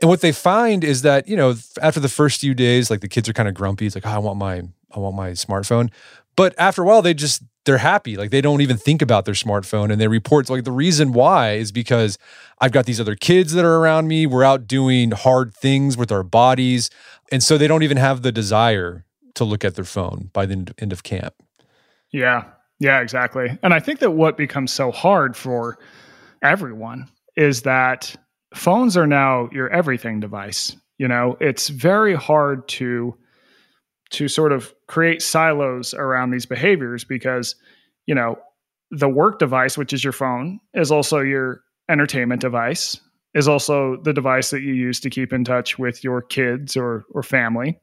[0.00, 3.08] And what they find is that, you know, after the first few days, like the
[3.08, 3.86] kids are kind of grumpy.
[3.86, 4.62] It's like, oh, I want my,
[4.94, 5.90] I want my smartphone.
[6.36, 8.16] But after a while, they just, they're happy.
[8.16, 9.92] Like they don't even think about their smartphone.
[9.92, 12.18] And they report like the reason why is because
[12.60, 14.26] I've got these other kids that are around me.
[14.26, 16.90] We're out doing hard things with our bodies.
[17.30, 19.04] And so they don't even have the desire
[19.34, 21.34] to look at their phone by the end of camp.
[22.10, 22.44] Yeah.
[22.80, 23.56] Yeah, exactly.
[23.62, 25.78] And I think that what becomes so hard for
[26.42, 28.14] everyone is that
[28.54, 30.76] phones are now your everything device.
[30.98, 33.16] You know, it's very hard to
[34.14, 37.56] to sort of create silos around these behaviors because,
[38.06, 38.38] you know,
[38.90, 43.00] the work device, which is your phone, is also your entertainment device,
[43.34, 47.04] is also the device that you use to keep in touch with your kids or
[47.10, 47.78] or family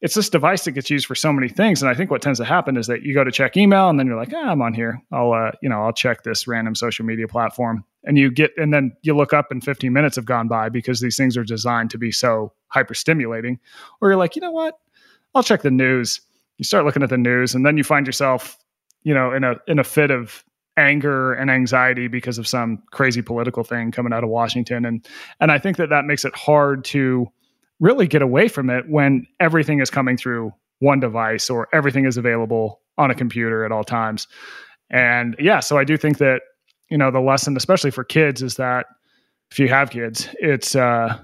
[0.00, 1.82] it's this device that gets used for so many things.
[1.82, 3.98] And I think what tends to happen is that you go to check email and
[3.98, 5.02] then you're like, ah, I'm on here.
[5.10, 7.84] I'll, uh, you know, I'll check this random social media platform.
[8.04, 11.00] And you get, and then you look up and 15 minutes have gone by because
[11.00, 13.58] these things are designed to be so hyper stimulating.
[14.00, 14.78] Or you're like, you know what?
[15.38, 16.20] I'll check the news.
[16.58, 18.58] You start looking at the news and then you find yourself,
[19.02, 20.44] you know, in a, in a fit of
[20.76, 24.84] anger and anxiety because of some crazy political thing coming out of Washington.
[24.84, 25.06] And,
[25.40, 27.28] and I think that that makes it hard to,
[27.80, 32.16] really get away from it when everything is coming through one device or everything is
[32.16, 34.26] available on a computer at all times.
[34.90, 36.42] And yeah, so I do think that,
[36.88, 38.86] you know, the lesson, especially for kids, is that
[39.50, 41.18] if you have kids, it's uh,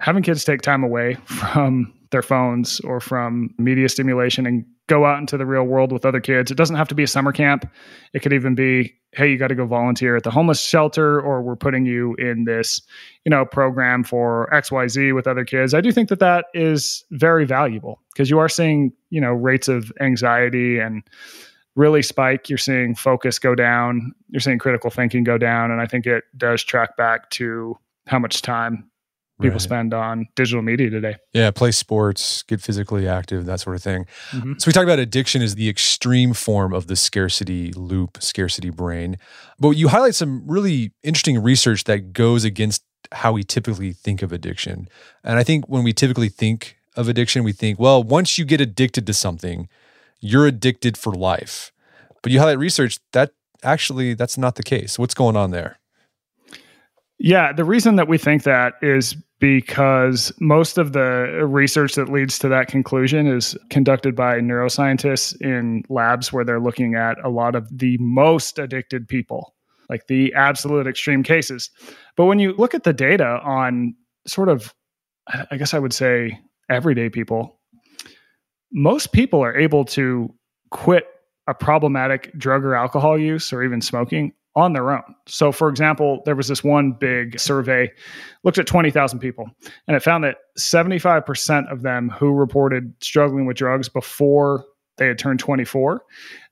[0.00, 5.18] having kids take time away from their phones or from media stimulation and go out
[5.18, 6.50] into the real world with other kids.
[6.50, 7.70] It doesn't have to be a summer camp.
[8.14, 11.42] It could even be, hey, you got to go volunteer at the homeless shelter, or
[11.42, 12.80] we're putting you in this,
[13.24, 15.74] you know, program for XYZ with other kids.
[15.74, 19.68] I do think that that is very valuable because you are seeing, you know, rates
[19.68, 21.02] of anxiety and
[21.76, 22.48] really spike.
[22.48, 24.12] You're seeing focus go down.
[24.30, 25.70] You're seeing critical thinking go down.
[25.70, 28.90] And I think it does track back to how much time
[29.40, 29.60] people right.
[29.60, 31.16] spend on digital media today.
[31.32, 34.06] Yeah, play sports, get physically active, that sort of thing.
[34.30, 34.54] Mm-hmm.
[34.58, 39.16] So we talk about addiction as the extreme form of the scarcity loop, scarcity brain.
[39.58, 44.32] But you highlight some really interesting research that goes against how we typically think of
[44.32, 44.88] addiction.
[45.22, 48.60] And I think when we typically think of addiction, we think, well, once you get
[48.60, 49.68] addicted to something,
[50.20, 51.72] you're addicted for life.
[52.22, 54.98] But you highlight research that actually that's not the case.
[54.98, 55.78] What's going on there?
[57.18, 62.38] Yeah, the reason that we think that is because most of the research that leads
[62.40, 67.54] to that conclusion is conducted by neuroscientists in labs where they're looking at a lot
[67.54, 69.54] of the most addicted people,
[69.88, 71.70] like the absolute extreme cases.
[72.16, 73.94] But when you look at the data on
[74.26, 74.74] sort of,
[75.50, 77.60] I guess I would say everyday people,
[78.72, 80.34] most people are able to
[80.70, 81.06] quit
[81.46, 85.14] a problematic drug or alcohol use or even smoking on their own.
[85.26, 87.90] So, for example, there was this one big survey,
[88.42, 89.48] looked at 20,000 people,
[89.86, 94.64] and it found that 75% of them who reported struggling with drugs before
[94.96, 96.02] they had turned 24,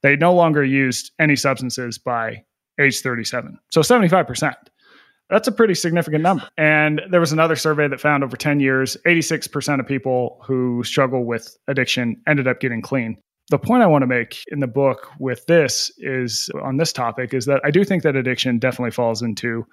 [0.03, 2.45] they no longer used any substances by
[2.81, 3.59] age 37.
[3.73, 4.55] So, 75%.
[5.29, 6.49] That's a pretty significant number.
[6.57, 11.25] And there was another survey that found over 10 years, 86% of people who struggle
[11.25, 13.17] with addiction ended up getting clean
[13.49, 17.33] the point I want to make in the book with this is on this topic
[17.33, 19.65] is that I do think that addiction definitely falls into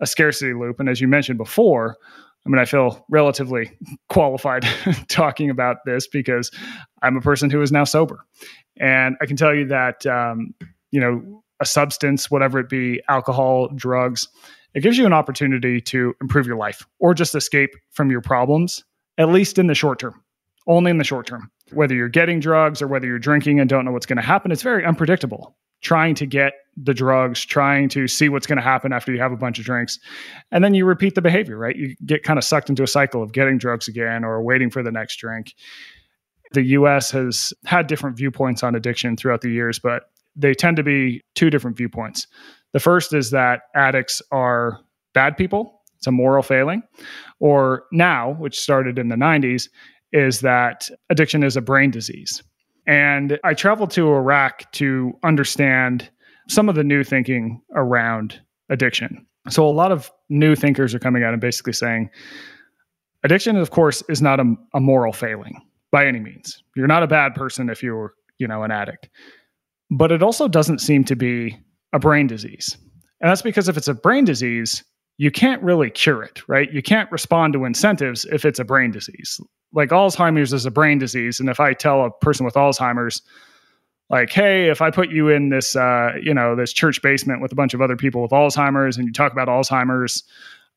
[0.00, 0.78] a scarcity loop.
[0.78, 1.96] And as you mentioned before,
[2.44, 3.76] I mean, I feel relatively
[4.08, 4.64] qualified
[5.08, 6.52] talking about this because
[7.02, 8.24] I'm a person who is now sober.
[8.76, 10.54] And I can tell you that, um,
[10.92, 14.28] you know, a substance, whatever it be, alcohol, drugs,
[14.74, 18.84] it gives you an opportunity to improve your life or just escape from your problems,
[19.18, 20.22] at least in the short term,
[20.66, 23.84] only in the short term whether you're getting drugs or whether you're drinking and don't
[23.84, 25.56] know what's going to happen, it's very unpredictable.
[25.82, 29.32] trying to get the drugs, trying to see what's going to happen after you have
[29.32, 29.98] a bunch of drinks.
[30.50, 31.76] And then you repeat the behavior, right?
[31.76, 34.82] You get kind of sucked into a cycle of getting drugs again or waiting for
[34.82, 35.54] the next drink.
[36.52, 40.82] The US has had different viewpoints on addiction throughout the years, but they tend to
[40.82, 42.26] be two different viewpoints.
[42.72, 44.80] The first is that addicts are
[45.14, 46.82] bad people, it's a moral failing.
[47.40, 49.68] Or now, which started in the 90s,
[50.12, 52.42] is that addiction is a brain disease.
[52.86, 56.08] And I traveled to Iraq to understand
[56.48, 58.40] some of the new thinking around
[58.70, 59.26] addiction.
[59.48, 62.10] So a lot of new thinkers are coming out and basically saying
[63.24, 66.62] addiction, of course, is not a, a moral failing by any means.
[66.76, 69.08] You're not a bad person if you're, you know, an addict.
[69.90, 71.58] But it also doesn't seem to be
[71.92, 72.76] a brain disease.
[73.20, 74.84] And that's because if it's a brain disease,
[75.18, 76.70] you can't really cure it, right?
[76.72, 79.40] You can't respond to incentives if it's a brain disease.
[79.72, 81.40] Like Alzheimer's is a brain disease.
[81.40, 83.22] And if I tell a person with Alzheimer's,
[84.08, 87.50] like, hey, if I put you in this, uh, you know, this church basement with
[87.52, 90.22] a bunch of other people with Alzheimer's and you talk about Alzheimer's,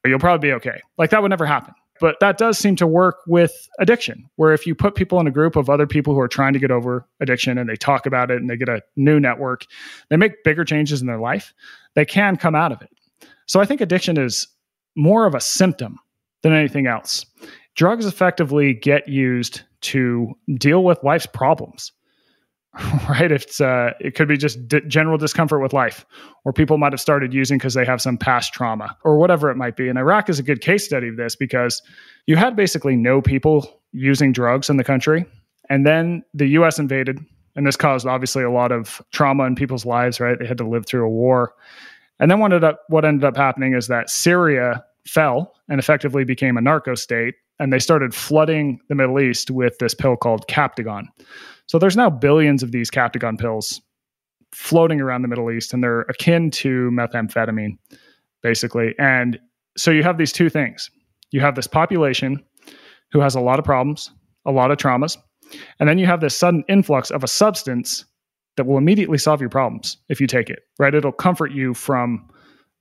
[0.04, 0.82] you'll probably be okay.
[0.98, 1.74] Like that would never happen.
[2.00, 5.32] But that does seem to work with addiction, where if you put people in a
[5.32, 8.32] group of other people who are trying to get over addiction and they talk about
[8.32, 9.66] it and they get a new network,
[10.10, 11.54] they make bigger changes in their life,
[11.96, 12.90] they can come out of it.
[13.48, 14.48] So I think addiction is
[14.96, 16.00] more of a symptom
[16.42, 17.26] than anything else.
[17.76, 21.92] Drugs effectively get used to deal with life's problems.
[23.10, 23.32] right?
[23.32, 26.06] It's uh, it could be just d- general discomfort with life,
[26.46, 29.56] or people might have started using because they have some past trauma, or whatever it
[29.56, 29.90] might be.
[29.90, 31.82] And Iraq is a good case study of this because
[32.28, 35.26] you had basically no people using drugs in the country,
[35.70, 36.78] and then the U.S.
[36.78, 37.20] invaded,
[37.56, 40.20] and this caused obviously a lot of trauma in people's lives.
[40.20, 40.38] Right?
[40.38, 41.56] They had to live through a war,
[42.20, 46.24] and then what ended up what ended up happening is that Syria fell and effectively
[46.24, 50.48] became a narco state, and they started flooding the Middle East with this pill called
[50.48, 51.06] Captagon.
[51.68, 53.82] So there's now billions of these Captagon pills
[54.54, 57.78] floating around the Middle East, and they're akin to methamphetamine,
[58.42, 58.96] basically.
[58.98, 59.40] And
[59.78, 60.90] so you have these two things.
[61.32, 62.44] You have this population
[63.12, 64.10] who has a lot of problems,
[64.46, 65.18] a lot of traumas,
[65.80, 68.06] and then you have this sudden influx of a substance
[68.58, 70.94] that will immediately solve your problems if you take it, right?
[70.94, 72.28] It'll comfort you from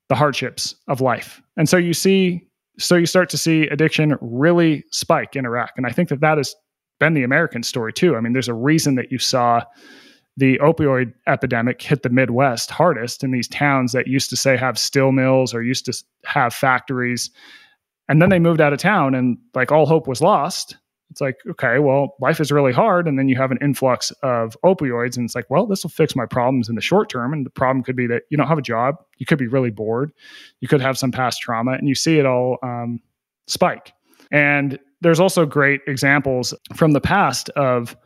[0.09, 1.41] the hardships of life.
[1.57, 2.48] And so you see,
[2.79, 5.73] so you start to see addiction really spike in Iraq.
[5.77, 6.55] And I think that that has
[7.01, 8.17] been the American story too.
[8.17, 9.63] I mean, there's a reason that you saw
[10.37, 14.79] the opioid epidemic hit the Midwest hardest in these towns that used to say have
[14.79, 17.31] steel mills or used to have factories.
[18.09, 20.77] And then they moved out of town and like all hope was lost.
[21.11, 23.09] It's like, okay, well, life is really hard.
[23.09, 25.17] And then you have an influx of opioids.
[25.17, 27.33] And it's like, well, this will fix my problems in the short term.
[27.33, 28.97] And the problem could be that you don't have a job.
[29.17, 30.13] You could be really bored.
[30.61, 31.73] You could have some past trauma.
[31.73, 33.01] And you see it all um,
[33.47, 33.93] spike.
[34.31, 37.97] And there's also great examples from the past of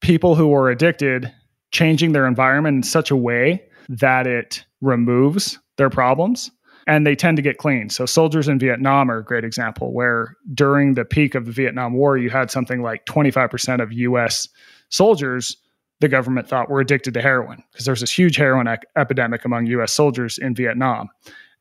[0.00, 1.32] people who were addicted
[1.70, 6.50] changing their environment in such a way that it removes their problems
[6.88, 7.90] and they tend to get clean.
[7.90, 11.92] So soldiers in Vietnam are a great example where during the peak of the Vietnam
[11.92, 14.48] War you had something like 25% of US
[14.88, 15.56] soldiers
[16.00, 19.92] the government thought were addicted to heroin because there's this huge heroin epidemic among US
[19.92, 21.08] soldiers in Vietnam.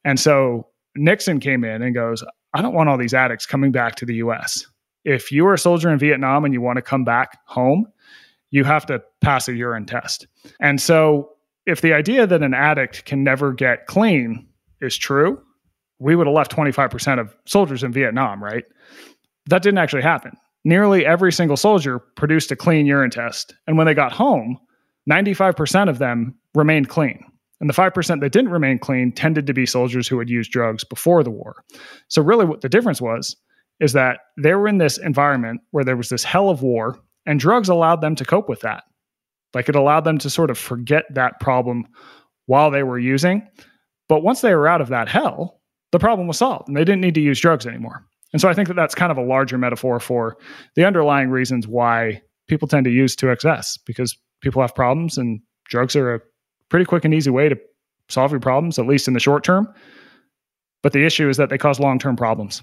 [0.05, 3.95] And so Nixon came in and goes, I don't want all these addicts coming back
[3.95, 4.65] to the US.
[5.03, 7.87] If you are a soldier in Vietnam and you want to come back home,
[8.51, 10.27] you have to pass a urine test.
[10.61, 11.31] And so,
[11.65, 14.46] if the idea that an addict can never get clean
[14.81, 15.41] is true,
[15.99, 18.63] we would have left 25% of soldiers in Vietnam, right?
[19.47, 20.31] That didn't actually happen.
[20.63, 23.55] Nearly every single soldier produced a clean urine test.
[23.67, 24.57] And when they got home,
[25.09, 27.23] 95% of them remained clean.
[27.59, 30.83] And the 5% that didn't remain clean tended to be soldiers who had used drugs
[30.83, 31.63] before the war.
[32.07, 33.35] So, really, what the difference was
[33.79, 37.39] is that they were in this environment where there was this hell of war, and
[37.39, 38.83] drugs allowed them to cope with that.
[39.53, 41.87] Like it allowed them to sort of forget that problem
[42.45, 43.47] while they were using.
[44.09, 45.59] But once they were out of that hell,
[45.91, 48.05] the problem was solved and they didn't need to use drugs anymore.
[48.33, 50.37] And so I think that that's kind of a larger metaphor for
[50.75, 55.95] the underlying reasons why people tend to use 2XS because people have problems and drugs
[55.95, 56.21] are a
[56.69, 57.57] pretty quick and easy way to
[58.09, 59.67] solve your problems, at least in the short term.
[60.83, 62.61] But the issue is that they cause long term problems.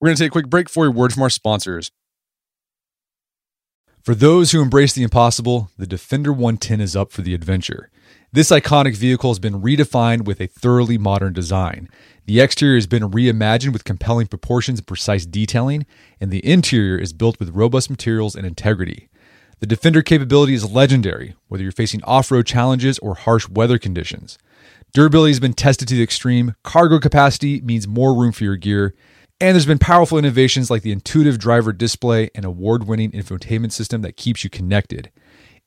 [0.00, 1.90] We're going to take a quick break for a word from our sponsors.
[4.02, 7.90] For those who embrace the impossible, the Defender 110 is up for the adventure.
[8.32, 11.88] This iconic vehicle has been redefined with a thoroughly modern design.
[12.26, 15.84] The exterior has been reimagined with compelling proportions and precise detailing,
[16.20, 19.08] and the interior is built with robust materials and integrity.
[19.58, 24.38] The Defender capability is legendary, whether you're facing off road challenges or harsh weather conditions.
[24.92, 28.94] Durability has been tested to the extreme, cargo capacity means more room for your gear,
[29.40, 34.02] and there's been powerful innovations like the intuitive driver display and award winning infotainment system
[34.02, 35.10] that keeps you connected.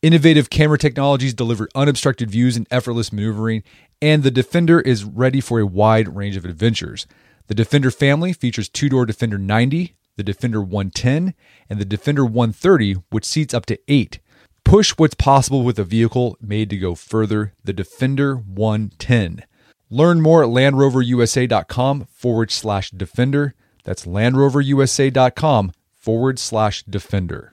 [0.03, 3.63] Innovative camera technologies deliver unobstructed views and effortless maneuvering,
[4.01, 7.07] and the Defender is ready for a wide range of adventures.
[7.47, 11.33] The Defender family features two door Defender 90, the Defender 110,
[11.69, 14.19] and the Defender 130, which seats up to eight.
[14.65, 19.45] Push what's possible with a vehicle made to go further, the Defender 110.
[19.89, 23.55] Learn more at LandRoverUSA.com forward slash Defender.
[23.85, 27.52] That's LandRoverUSA.com forward slash Defender.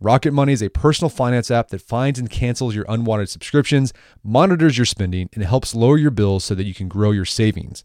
[0.00, 3.92] Rocket Money is a personal finance app that finds and cancels your unwanted subscriptions,
[4.22, 7.84] monitors your spending, and helps lower your bills so that you can grow your savings.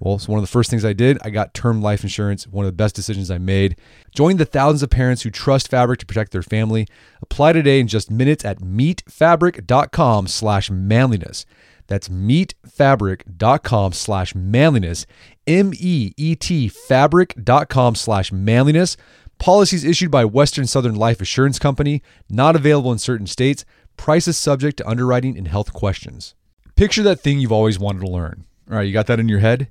[0.00, 1.18] Well, it's one of the first things I did.
[1.22, 3.76] I got term life insurance, one of the best decisions I made.
[4.14, 6.86] Join the thousands of parents who trust Fabric to protect their family.
[7.22, 11.46] Apply today in just minutes at meetfabric.com slash manliness.
[11.86, 15.06] That's meetfabric.com slash manliness.
[15.46, 18.96] M-E-E-T fabric.com slash manliness.
[19.38, 23.64] Policies issued by Western Southern Life Assurance Company, not available in certain states.
[23.96, 26.34] Prices subject to underwriting and health questions.
[26.76, 28.44] Picture that thing you've always wanted to learn.
[28.70, 29.70] All right, you got that in your head?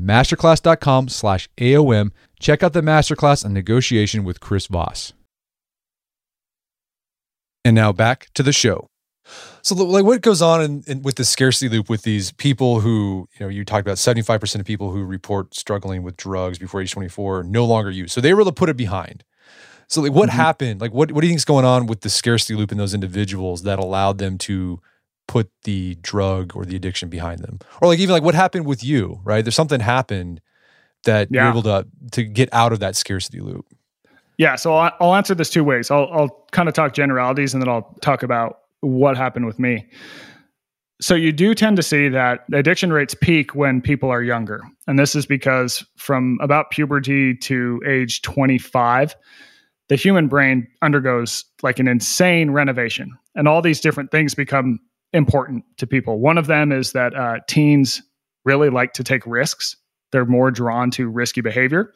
[0.00, 5.12] Masterclass.com slash AOM Check out the masterclass on negotiation with Chris Voss.
[7.64, 8.88] And now back to the show.
[9.62, 13.28] So, like, what goes on in, in, with the scarcity loop with these people who,
[13.38, 16.92] you know, you talked about 75% of people who report struggling with drugs before age
[16.92, 18.12] 24 no longer use.
[18.12, 19.24] So, they were able to put it behind.
[19.88, 20.38] So, like, what mm-hmm.
[20.38, 20.80] happened?
[20.80, 22.94] Like, what, what do you think is going on with the scarcity loop in those
[22.94, 24.80] individuals that allowed them to
[25.26, 27.58] put the drug or the addiction behind them?
[27.80, 29.44] Or, like, even like what happened with you, right?
[29.44, 30.40] There's something happened
[31.06, 31.42] that yeah.
[31.42, 33.66] you're able to to get out of that scarcity loop?
[34.36, 35.90] Yeah, so I'll, I'll answer this two ways.
[35.90, 39.86] I'll, I'll kind of talk generalities and then I'll talk about what happened with me.
[41.00, 44.62] So you do tend to see that addiction rates peak when people are younger.
[44.86, 49.14] And this is because from about puberty to age 25,
[49.88, 53.16] the human brain undergoes like an insane renovation.
[53.34, 54.80] And all these different things become
[55.16, 56.20] important to people.
[56.20, 58.02] One of them is that uh, teens
[58.44, 59.76] really like to take risks
[60.12, 61.92] they're more drawn to risky behavior.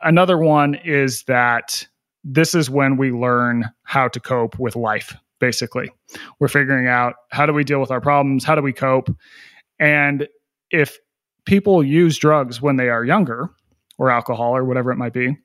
[0.00, 1.86] Another one is that
[2.24, 5.90] this is when we learn how to cope with life, basically.
[6.38, 8.44] We're figuring out how do we deal with our problems?
[8.44, 9.08] How do we cope?
[9.78, 10.28] And
[10.70, 10.98] if
[11.46, 13.50] people use drugs when they are younger,
[13.98, 15.36] or alcohol or whatever it might be,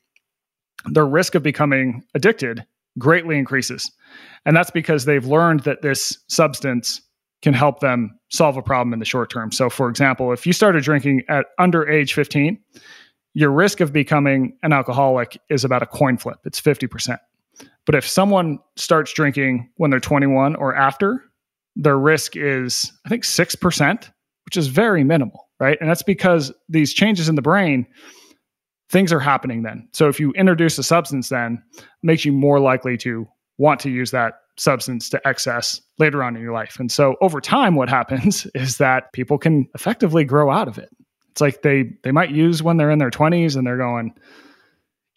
[0.86, 2.64] their risk of becoming addicted
[2.98, 3.92] greatly increases.
[4.46, 7.02] And that's because they've learned that this substance
[7.42, 9.52] can help them solve a problem in the short term.
[9.52, 12.58] So, for example, if you started drinking at under age 15,
[13.34, 16.38] your risk of becoming an alcoholic is about a coin flip.
[16.46, 17.18] It's 50%.
[17.86, 21.22] But if someone starts drinking when they're 21 or after,
[21.76, 24.10] their risk is, I think, 6%,
[24.46, 25.78] which is very minimal, right?
[25.82, 27.88] And that's because these changes in the brain,
[28.94, 29.90] things are happening then.
[29.92, 31.62] So if you introduce a substance, then
[32.04, 33.28] makes you more likely to
[33.58, 36.80] want to use that substance to excess later on in your life.
[36.80, 40.90] And so over time, what happens is that people can effectively grow out of it.
[41.32, 44.14] It's like they they might use when they're in their 20s and they're going,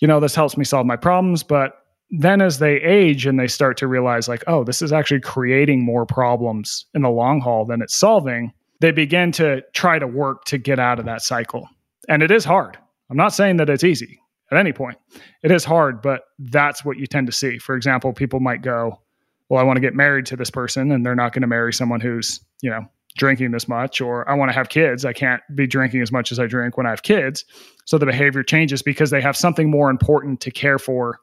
[0.01, 3.49] you know, this helps me solve my problems, but then as they age and they
[3.49, 7.67] start to realize like, oh, this is actually creating more problems in the long haul
[7.67, 11.69] than it's solving, they begin to try to work to get out of that cycle.
[12.09, 12.79] And it is hard.
[13.11, 14.99] I'm not saying that it's easy at any point.
[15.43, 17.59] It is hard, but that's what you tend to see.
[17.59, 19.01] For example, people might go,
[19.49, 21.73] well, I want to get married to this person and they're not going to marry
[21.73, 22.87] someone who's, you know,
[23.17, 25.05] drinking this much or I want to have kids.
[25.05, 27.45] I can't be drinking as much as I drink when I have kids.
[27.87, 31.19] So the behavior changes because they have something more important to care for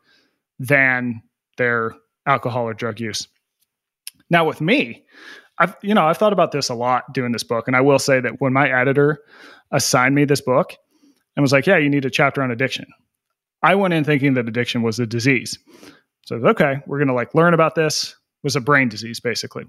[0.60, 1.22] than
[1.58, 1.94] their
[2.26, 3.28] alcohol or drug use.
[4.30, 5.04] Now with me,
[5.60, 8.00] I've you know, I've thought about this a lot doing this book and I will
[8.00, 9.20] say that when my editor
[9.72, 10.76] assigned me this book
[11.36, 12.86] and was like, "Yeah, you need a chapter on addiction."
[13.62, 15.58] I went in thinking that addiction was a disease.
[16.26, 19.64] So, okay, we're going to like learn about this was a brain disease, basically.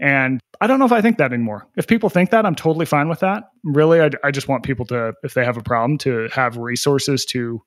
[0.00, 1.66] And I don't know if I think that anymore.
[1.76, 3.44] If people think that, I'm totally fine with that.
[3.62, 7.24] Really, I, I just want people to, if they have a problem, to have resources
[7.26, 7.62] to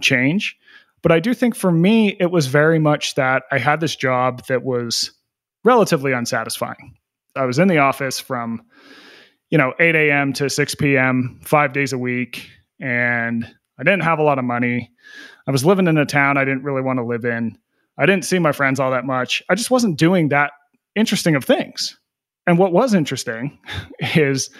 [0.00, 0.56] change.
[1.02, 4.46] But I do think for me, it was very much that I had this job
[4.46, 5.10] that was
[5.64, 6.96] relatively unsatisfying.
[7.34, 8.62] I was in the office from,
[9.50, 10.32] you know, 8 a.m.
[10.34, 12.48] to 6 p.m., five days a week,
[12.80, 13.44] and
[13.78, 14.90] I didn't have a lot of money.
[15.46, 17.58] I was living in a town I didn't really want to live in.
[17.98, 19.42] I didn't see my friends all that much.
[19.48, 20.52] I just wasn't doing that
[20.94, 21.98] interesting of things.
[22.46, 23.58] And what was interesting
[24.14, 24.50] is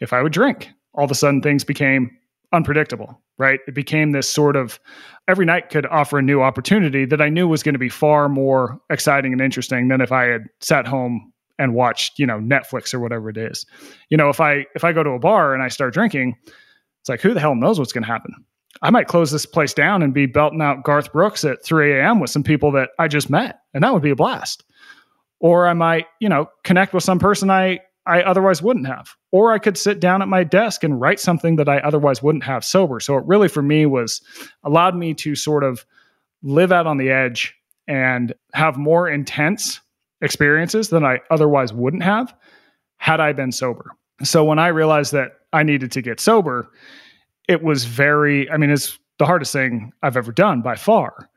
[0.00, 2.10] if I would drink, all of a sudden things became
[2.52, 3.60] unpredictable, right?
[3.66, 4.78] It became this sort of
[5.26, 8.28] every night could offer a new opportunity that I knew was going to be far
[8.28, 12.92] more exciting and interesting than if I had sat home and watched, you know, Netflix
[12.92, 13.64] or whatever it is.
[14.10, 16.36] You know, if I if I go to a bar and I start drinking,
[17.02, 18.32] it's like who the hell knows what's going to happen?
[18.80, 22.20] I might close this place down and be belting out Garth Brooks at 3 a.m.
[22.20, 24.64] with some people that I just met, and that would be a blast.
[25.40, 29.10] Or I might, you know, connect with some person I I otherwise wouldn't have.
[29.30, 32.44] Or I could sit down at my desk and write something that I otherwise wouldn't
[32.44, 32.98] have sober.
[33.00, 34.20] So it really for me was
[34.64, 35.84] allowed me to sort of
[36.42, 37.54] live out on the edge
[37.86, 39.80] and have more intense
[40.20, 42.34] experiences than I otherwise wouldn't have
[42.96, 43.92] had I been sober.
[44.22, 46.70] So when I realized that I needed to get sober,
[47.48, 51.28] it was very, I mean, it's the hardest thing I've ever done by far.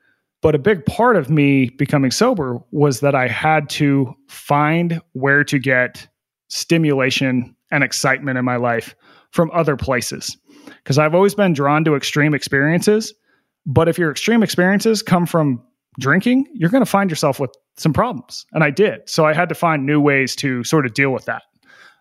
[0.41, 5.43] But a big part of me becoming sober was that I had to find where
[5.43, 6.07] to get
[6.49, 8.95] stimulation and excitement in my life
[9.31, 10.37] from other places.
[10.65, 13.13] Because I've always been drawn to extreme experiences.
[13.65, 15.63] But if your extreme experiences come from
[15.99, 18.45] drinking, you're going to find yourself with some problems.
[18.53, 19.09] And I did.
[19.09, 21.43] So I had to find new ways to sort of deal with that.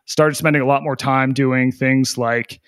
[0.06, 2.60] Started spending a lot more time doing things like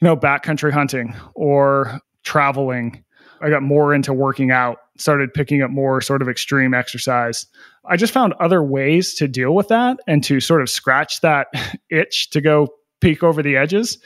[0.00, 3.02] you know, backcountry hunting or traveling.
[3.40, 7.46] I got more into working out, started picking up more sort of extreme exercise.
[7.84, 11.48] I just found other ways to deal with that and to sort of scratch that
[11.90, 12.68] itch to go
[13.00, 13.98] peek over the edges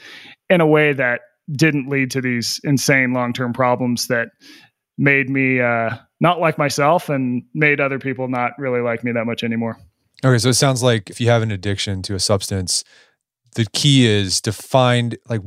[0.49, 1.21] in a way that
[1.51, 4.29] didn't lead to these insane long term problems that
[4.97, 9.25] made me uh, not like myself and made other people not really like me that
[9.25, 9.77] much anymore.
[10.23, 12.83] Okay, so it sounds like if you have an addiction to a substance,
[13.55, 15.41] the key is to find like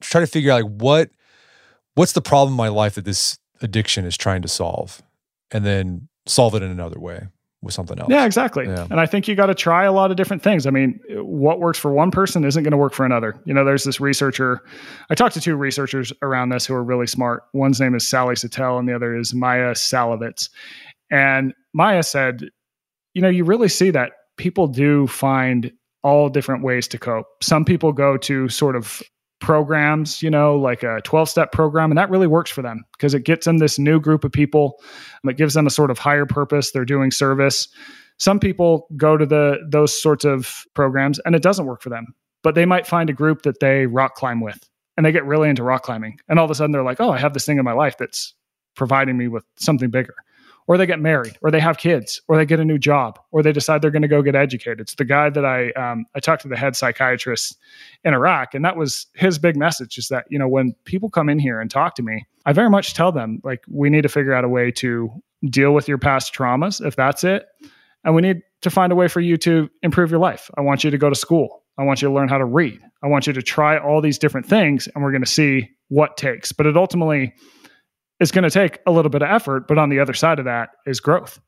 [0.00, 1.10] try to figure out like what
[1.94, 5.02] what's the problem in my life that this addiction is trying to solve
[5.50, 7.26] and then solve it in another way
[7.60, 8.08] with something else.
[8.08, 8.66] Yeah, exactly.
[8.66, 8.86] Yeah.
[8.88, 10.66] And I think you got to try a lot of different things.
[10.66, 13.40] I mean, what works for one person isn't going to work for another.
[13.46, 14.62] You know, there's this researcher.
[15.10, 17.42] I talked to two researchers around this who are really smart.
[17.54, 20.50] One's name is Sally Satel, and the other is Maia Szalavitz.
[21.10, 22.48] And Maia said,
[23.14, 25.72] you know, you really see that people do find
[26.02, 27.26] all different ways to cope.
[27.42, 29.02] Some people go to sort of
[29.40, 31.90] programs, you know, like a 12 step program.
[31.90, 34.80] And that really works for them because it gets them this new group of people.
[35.24, 36.70] It gives them a sort of higher purpose.
[36.70, 37.68] They're doing service.
[38.18, 42.14] Some people go to the those sorts of programs and it doesn't work for them,
[42.42, 45.48] but they might find a group that they rock climb with and they get really
[45.48, 46.18] into rock climbing.
[46.28, 47.96] And all of a sudden they're like, oh, I have this thing in my life
[47.96, 48.34] that's
[48.74, 50.14] providing me with something bigger.
[50.68, 53.42] Or they get married, or they have kids, or they get a new job, or
[53.42, 54.80] they decide they're going to go get educated.
[54.80, 57.56] It's the guy that I um, I talked to the head psychiatrist
[58.04, 61.30] in Iraq, and that was his big message: is that you know when people come
[61.30, 64.10] in here and talk to me, I very much tell them like we need to
[64.10, 65.10] figure out a way to
[65.48, 67.46] deal with your past traumas if that's it,
[68.04, 70.50] and we need to find a way for you to improve your life.
[70.56, 71.64] I want you to go to school.
[71.78, 72.80] I want you to learn how to read.
[73.02, 76.18] I want you to try all these different things, and we're going to see what
[76.18, 76.52] takes.
[76.52, 77.32] But it ultimately
[78.20, 80.44] it's going to take a little bit of effort, but on the other side of
[80.44, 81.40] that is growth.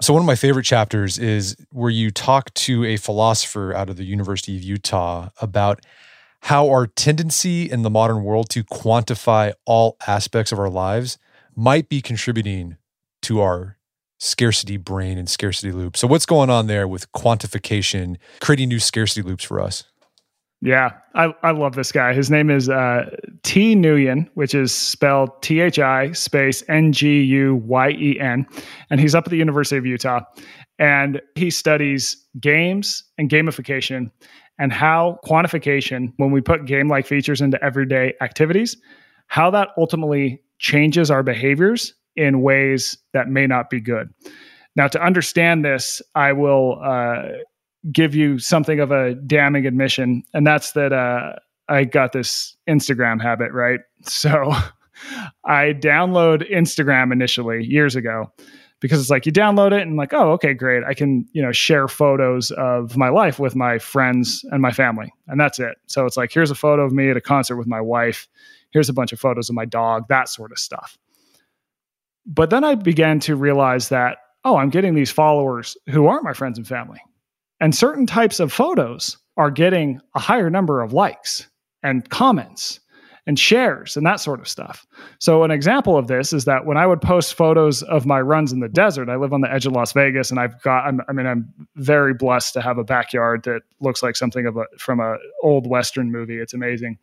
[0.00, 3.96] So, one of my favorite chapters is where you talk to a philosopher out of
[3.96, 5.84] the University of Utah about
[6.40, 11.18] how our tendency in the modern world to quantify all aspects of our lives
[11.54, 12.78] might be contributing
[13.22, 13.78] to our
[14.18, 15.96] scarcity brain and scarcity loop.
[15.96, 19.84] So, what's going on there with quantification, creating new scarcity loops for us?
[20.60, 22.14] Yeah, I, I love this guy.
[22.14, 23.10] His name is uh,
[23.44, 28.46] Thi Nguyen, which is spelled T H I space N G U Y E N.
[28.90, 30.20] And he's up at the University of Utah.
[30.78, 34.10] And he studies games and gamification
[34.58, 38.76] and how quantification, when we put game like features into everyday activities,
[39.26, 44.12] how that ultimately changes our behaviors in ways that may not be good.
[44.76, 47.22] Now, to understand this, I will uh,
[47.90, 51.34] give you something of a damning admission, and that's that uh,
[51.72, 53.80] I got this Instagram habit, right?
[54.02, 54.52] So
[55.44, 58.30] I download Instagram initially years ago
[58.80, 60.82] because it's like you download it and like, oh, okay, great.
[60.84, 65.10] I can, you know, share photos of my life with my friends and my family.
[65.28, 65.78] And that's it.
[65.86, 68.28] So it's like, here's a photo of me at a concert with my wife.
[68.70, 70.98] Here's a bunch of photos of my dog, that sort of stuff.
[72.26, 76.34] But then I began to realize that, oh, I'm getting these followers who aren't my
[76.34, 77.00] friends and family.
[77.60, 81.48] And certain types of photos are getting a higher number of likes
[81.82, 82.80] and comments
[83.26, 84.86] and shares and that sort of stuff.
[85.18, 88.52] So, an example of this is that when I would post photos of my runs
[88.52, 91.00] in the desert, I live on the edge of Las Vegas, and I've got, I'm,
[91.08, 94.64] i mean, I'm very blessed to have a backyard that looks like something of a
[94.78, 96.38] from an old Western movie.
[96.38, 96.98] It's amazing.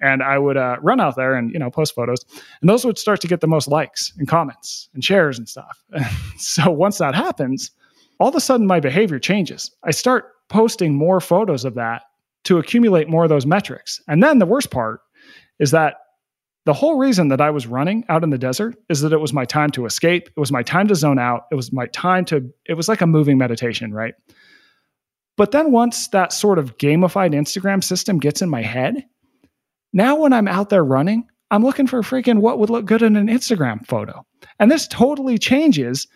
[0.00, 2.24] And I would uh, run out there and you know post photos,
[2.60, 5.82] and those would start to get the most likes and comments and shares and stuff.
[6.36, 7.72] so once that happens,
[8.20, 9.72] all of a sudden my behavior changes.
[9.82, 12.02] I start posting more photos of that
[12.48, 14.00] to accumulate more of those metrics.
[14.08, 15.00] And then the worst part
[15.60, 15.96] is that
[16.64, 19.34] the whole reason that I was running out in the desert is that it was
[19.34, 20.30] my time to escape.
[20.34, 21.42] It was my time to zone out.
[21.52, 24.14] It was my time to, it was like a moving meditation, right?
[25.36, 29.04] But then once that sort of gamified Instagram system gets in my head,
[29.92, 33.14] now when I'm out there running, I'm looking for freaking what would look good in
[33.16, 34.24] an Instagram photo.
[34.58, 36.06] And this totally changes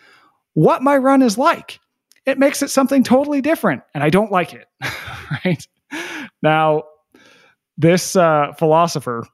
[0.55, 1.79] what my run is like
[2.25, 3.83] it makes it something totally different.
[3.93, 4.67] And I don't like it.
[5.45, 5.67] right.
[6.41, 6.83] Now,
[7.77, 9.25] this uh, philosopher,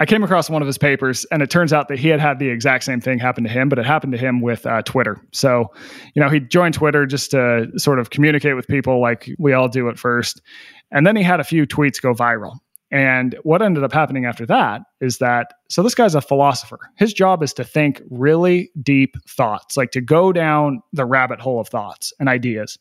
[0.00, 2.38] I came across one of his papers, and it turns out that he had had
[2.38, 5.20] the exact same thing happen to him, but it happened to him with uh, Twitter.
[5.32, 5.72] So,
[6.14, 9.68] you know, he joined Twitter just to sort of communicate with people like we all
[9.68, 10.42] do at first.
[10.90, 12.58] And then he had a few tweets go viral.
[12.90, 16.78] And what ended up happening after that is that so this guy's a philosopher.
[16.96, 21.60] His job is to think really deep thoughts, like to go down the rabbit hole
[21.60, 22.78] of thoughts and ideas.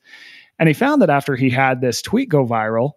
[0.60, 2.91] And he found that after he had this tweet go viral,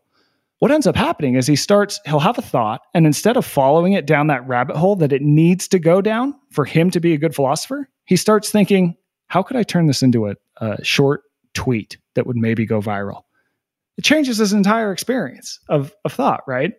[0.58, 3.92] what ends up happening is he starts, he'll have a thought, and instead of following
[3.92, 7.12] it down that rabbit hole that it needs to go down for him to be
[7.12, 8.96] a good philosopher, he starts thinking,
[9.26, 13.24] how could I turn this into a, a short tweet that would maybe go viral?
[13.96, 16.72] it changes his entire experience of, of thought, right?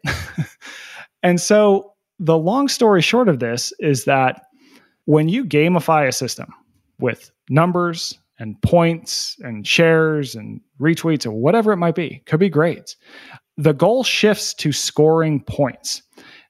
[1.24, 4.44] and so the long story short of this is that
[5.06, 6.54] when you gamify a system
[7.00, 12.50] with numbers and points and shares and retweets or whatever it might be, could be
[12.50, 12.96] grades,
[13.58, 16.04] the goal shifts to scoring points.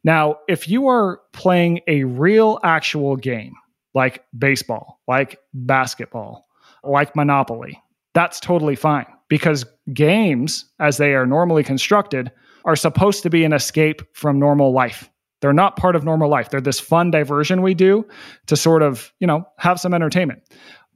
[0.03, 3.53] Now, if you are playing a real actual game
[3.93, 6.45] like baseball, like basketball,
[6.83, 7.81] like Monopoly,
[8.13, 12.31] that's totally fine because games, as they are normally constructed,
[12.65, 15.09] are supposed to be an escape from normal life.
[15.41, 16.49] They're not part of normal life.
[16.49, 18.05] They're this fun diversion we do
[18.47, 20.41] to sort of, you know, have some entertainment.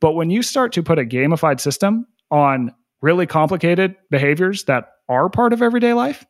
[0.01, 5.29] But when you start to put a gamified system on really complicated behaviors that are
[5.29, 6.25] part of everyday life,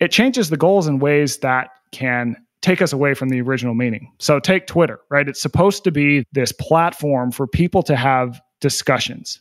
[0.00, 4.10] it changes the goals in ways that can take us away from the original meaning.
[4.18, 5.28] So take Twitter, right?
[5.28, 9.40] It's supposed to be this platform for people to have discussions.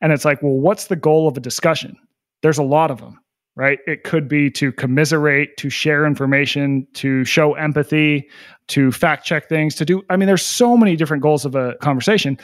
[0.00, 1.96] And it's like, well, what's the goal of a discussion?
[2.42, 3.18] There's a lot of them,
[3.54, 3.78] right?
[3.86, 8.28] It could be to commiserate, to share information, to show empathy,
[8.68, 11.74] to fact check things, to do, I mean, there's so many different goals of a
[11.82, 12.38] conversation.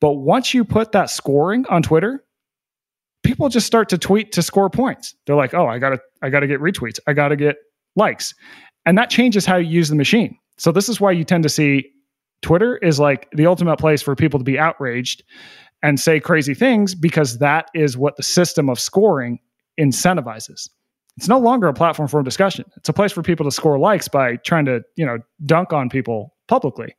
[0.00, 2.24] But once you put that scoring on Twitter,
[3.22, 5.14] people just start to tweet to score points.
[5.26, 7.56] They're like, oh, I gotta, I gotta get retweets, I gotta get
[7.94, 8.34] likes.
[8.86, 10.38] And that changes how you use the machine.
[10.58, 11.90] So this is why you tend to see
[12.42, 15.22] Twitter is like the ultimate place for people to be outraged
[15.82, 19.38] and say crazy things because that is what the system of scoring
[19.78, 20.68] incentivizes.
[21.16, 22.66] It's no longer a platform for discussion.
[22.76, 25.88] It's a place for people to score likes by trying to, you know, dunk on
[25.88, 26.94] people publicly.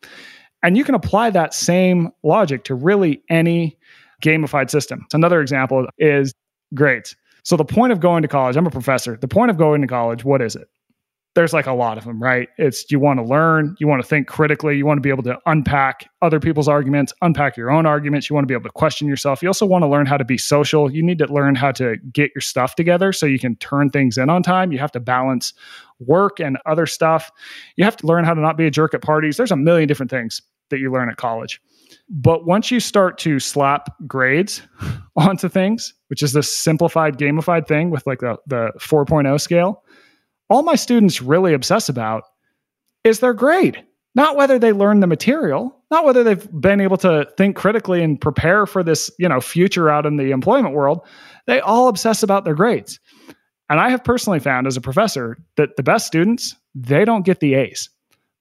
[0.64, 3.78] And you can apply that same logic to really any
[4.24, 5.06] gamified system.
[5.14, 6.34] Another example is
[6.74, 7.16] grades.
[7.44, 9.18] So the point of going to college, I'm a professor.
[9.18, 10.68] The point of going to college, what is it?
[11.38, 12.50] There's like a lot of them, right?
[12.58, 15.22] It's you want to learn, you want to think critically, you want to be able
[15.22, 18.72] to unpack other people's arguments, unpack your own arguments, you want to be able to
[18.72, 19.44] question yourself.
[19.44, 20.92] You also want to learn how to be social.
[20.92, 24.18] You need to learn how to get your stuff together so you can turn things
[24.18, 24.72] in on time.
[24.72, 25.54] You have to balance
[26.00, 27.30] work and other stuff.
[27.76, 29.38] You have to learn how to not be a jerk at parties.
[29.38, 31.62] There's a million different things that you learn at college.
[32.10, 34.64] But once you start to slap grades
[35.16, 39.84] onto things, which is this simplified gamified thing with like the, the 4.0 scale,
[40.50, 42.24] all my students really obsess about
[43.04, 43.84] is their grade,
[44.16, 48.20] not whether they learn the material, not whether they've been able to think critically and
[48.20, 51.02] prepare for this, you know, future out in the employment world.
[51.46, 53.00] They all obsess about their grades.
[53.70, 57.40] And I have personally found as a professor that the best students, they don't get
[57.40, 57.90] the A's.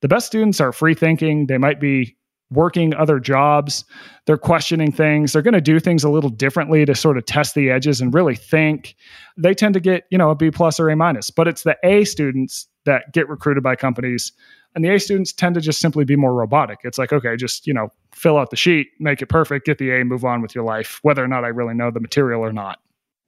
[0.02, 1.46] The best students are free thinking.
[1.46, 2.16] They might be
[2.50, 3.84] working other jobs.
[4.26, 5.32] They're questioning things.
[5.32, 8.14] They're going to do things a little differently to sort of test the edges and
[8.14, 8.94] really think.
[9.36, 11.30] They tend to get, you know, a B plus or A minus.
[11.30, 14.32] But it's the A students that get recruited by companies.
[14.74, 16.80] And the A students tend to just simply be more robotic.
[16.84, 19.90] It's like, okay, just, you know, fill out the sheet, make it perfect, get the
[19.90, 22.52] A, move on with your life, whether or not I really know the material or
[22.52, 22.78] not.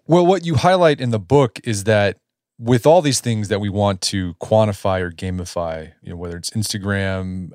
[0.06, 2.18] Well, what you highlight in the book is that
[2.58, 6.50] with all these things that we want to quantify or gamify, you know, whether it's
[6.50, 7.52] Instagram,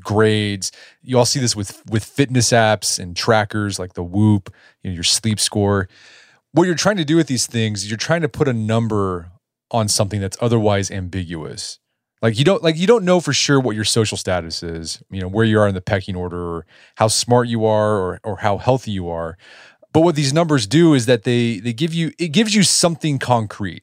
[0.00, 4.52] grades, you all see this with with fitness apps and trackers like the Whoop,
[4.82, 5.88] you know, your sleep score.
[6.52, 9.30] What you're trying to do with these things, you're trying to put a number
[9.70, 11.78] on something that's otherwise ambiguous.
[12.22, 15.20] Like you don't like you don't know for sure what your social status is, you
[15.20, 18.38] know, where you are in the pecking order or how smart you are or or
[18.38, 19.36] how healthy you are.
[19.92, 23.18] But what these numbers do is that they they give you it gives you something
[23.18, 23.82] concrete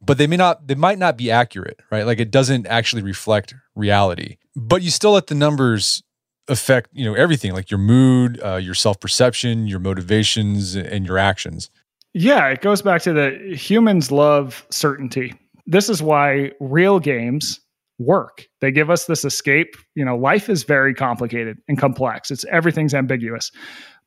[0.00, 2.06] but they may not they might not be accurate right?
[2.06, 4.36] Like it doesn't actually reflect reality.
[4.56, 6.02] But you still let the numbers
[6.48, 11.70] affect you know everything like your mood uh, your self-perception your motivations and your actions.
[12.14, 15.34] Yeah it goes back to the humans love certainty.
[15.66, 17.60] This is why real games
[17.98, 18.48] work.
[18.60, 19.76] They give us this escape.
[19.94, 22.30] You know life is very complicated and complex.
[22.30, 23.52] It's everything's ambiguous.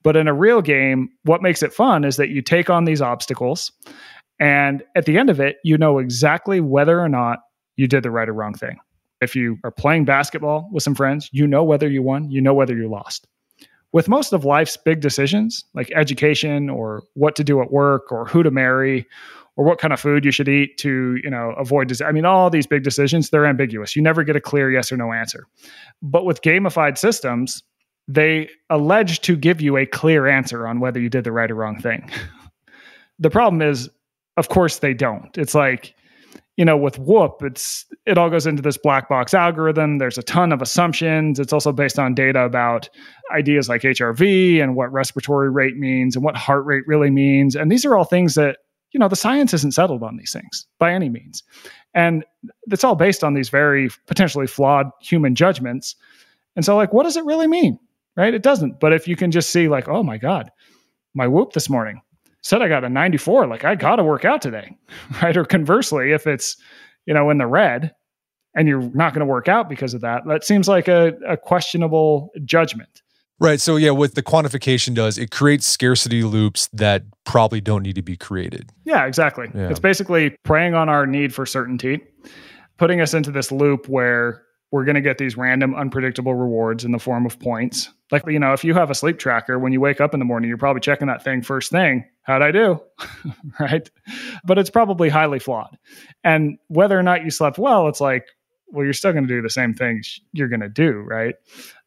[0.01, 3.01] But in a real game what makes it fun is that you take on these
[3.01, 3.71] obstacles
[4.43, 7.39] and at the end of it, you know exactly whether or not
[7.77, 8.77] you did the right or wrong thing.
[9.21, 12.53] If you are playing basketball with some friends, you know whether you won, you know
[12.53, 13.25] whether you lost.
[13.93, 18.25] With most of life's big decisions, like education or what to do at work or
[18.25, 19.07] who to marry
[19.55, 22.05] or what kind of food you should eat to, you know, avoid disease.
[22.05, 23.95] I mean, all these big decisions, they're ambiguous.
[23.95, 25.47] You never get a clear yes or no answer.
[26.01, 27.63] But with gamified systems,
[28.09, 31.55] they allege to give you a clear answer on whether you did the right or
[31.55, 32.11] wrong thing.
[33.19, 33.89] the problem is
[34.37, 35.37] of course they don't.
[35.37, 35.95] It's like,
[36.57, 39.97] you know, with Whoop, it's it all goes into this black box algorithm.
[39.97, 41.39] There's a ton of assumptions.
[41.39, 42.89] It's also based on data about
[43.31, 47.55] ideas like HRV and what respiratory rate means and what heart rate really means.
[47.55, 48.57] And these are all things that,
[48.91, 51.41] you know, the science isn't settled on these things by any means.
[51.95, 52.23] And
[52.67, 55.95] it's all based on these very potentially flawed human judgments.
[56.55, 57.79] And so, like, what does it really mean?
[58.15, 58.33] Right?
[58.35, 58.79] It doesn't.
[58.79, 60.51] But if you can just see, like, oh my God,
[61.15, 62.01] my whoop this morning,
[62.43, 64.77] said I got a 94, like I got to work out today,
[65.21, 65.35] right?
[65.35, 66.57] Or conversely, if it's,
[67.05, 67.93] you know, in the red
[68.55, 71.37] and you're not going to work out because of that, that seems like a, a
[71.37, 73.01] questionable judgment.
[73.39, 73.59] Right.
[73.59, 78.01] So, yeah, what the quantification does, it creates scarcity loops that probably don't need to
[78.01, 78.69] be created.
[78.85, 79.47] Yeah, exactly.
[79.53, 79.69] Yeah.
[79.69, 81.99] It's basically preying on our need for certainty,
[82.77, 84.43] putting us into this loop where
[84.73, 87.91] we're going to get these random, unpredictable rewards in the form of points.
[88.11, 90.25] Like, you know, if you have a sleep tracker, when you wake up in the
[90.25, 92.09] morning, you're probably checking that thing first thing.
[92.23, 92.81] How'd I do?
[93.59, 93.87] right.
[94.43, 95.77] But it's probably highly flawed.
[96.23, 98.25] And whether or not you slept well, it's like,
[98.65, 101.05] well, you're still going to do the same things you're going to do.
[101.07, 101.35] Right.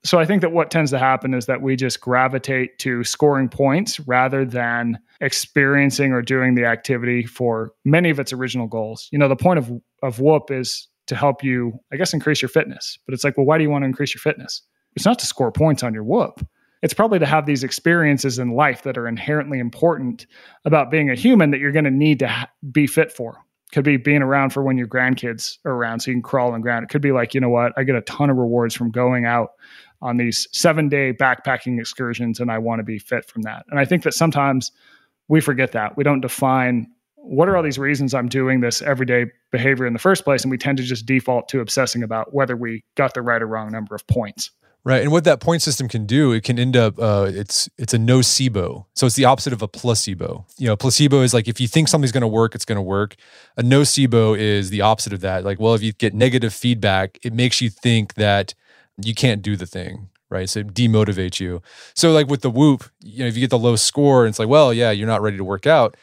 [0.05, 3.49] So I think that what tends to happen is that we just gravitate to scoring
[3.49, 9.09] points rather than experiencing or doing the activity for many of its original goals.
[9.11, 9.73] You know, the point of,
[10.05, 12.99] of Whoop is to help you, I guess, increase your fitness.
[13.07, 14.63] But it's like, well, why do you want to increase your fitness?
[14.95, 16.47] It's not to score points on your whoop.
[16.83, 20.27] It's probably to have these experiences in life that are inherently important
[20.65, 23.39] about being a human that you're going to need to ha- be fit for.
[23.73, 26.61] Could be being around for when your grandkids are around so you can crawl on
[26.61, 26.85] the ground.
[26.85, 29.25] It could be like, you know what, I get a ton of rewards from going
[29.25, 29.51] out
[30.01, 33.65] on these seven day backpacking excursions and I want to be fit from that.
[33.71, 34.71] And I think that sometimes
[35.29, 35.97] we forget that.
[35.97, 36.87] We don't define
[37.27, 40.43] what are all these reasons I'm doing this everyday behavior in the first place?
[40.43, 43.47] And we tend to just default to obsessing about whether we got the right or
[43.47, 44.51] wrong number of points.
[44.85, 47.93] Right, and what that point system can do, it can end up uh, it's it's
[47.93, 48.85] a nocebo.
[48.95, 50.47] So it's the opposite of a placebo.
[50.59, 52.83] You know, placebo is like if you think something's going to work, it's going to
[52.83, 53.17] work.
[53.57, 55.43] A nocebo is the opposite of that.
[55.43, 58.55] Like, well, if you get negative feedback, it makes you think that
[59.03, 60.49] you can't do the thing, right?
[60.49, 61.63] So it demotivates you.
[61.95, 64.39] So like with the whoop, you know, if you get the low score, and it's
[64.39, 65.97] like, well, yeah, you're not ready to work out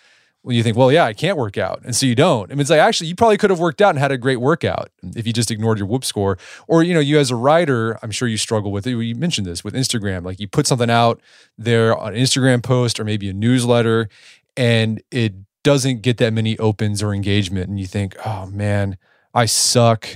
[0.44, 1.82] well, you think, well, yeah, I can't work out.
[1.86, 2.52] And so you don't.
[2.52, 4.42] I mean, it's like, actually, you probably could have worked out and had a great
[4.42, 6.38] workout if you just ignored your whoop score.
[6.68, 8.90] Or, you know, you as a writer, I'm sure you struggle with it.
[8.92, 10.26] You mentioned this with Instagram.
[10.26, 11.22] Like you put something out
[11.58, 14.10] there on an Instagram post or maybe a newsletter,
[14.58, 15.34] and it
[15.64, 17.70] doesn't get that many opens or engagement.
[17.70, 18.98] And you think, oh man,
[19.34, 20.08] I suck.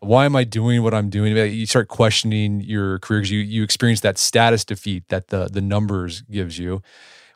[0.00, 1.36] Why am I doing what I'm doing?
[1.36, 5.60] You start questioning your career because you, you experience that status defeat that the, the
[5.60, 6.82] numbers gives you.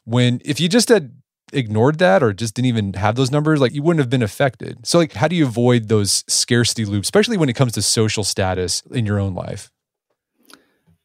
[0.05, 1.13] When if you just had
[1.53, 4.87] ignored that or just didn't even have those numbers, like you wouldn't have been affected.
[4.87, 8.25] So, like, how do you avoid those scarcity loops, especially when it comes to social
[8.25, 9.71] status in your own life?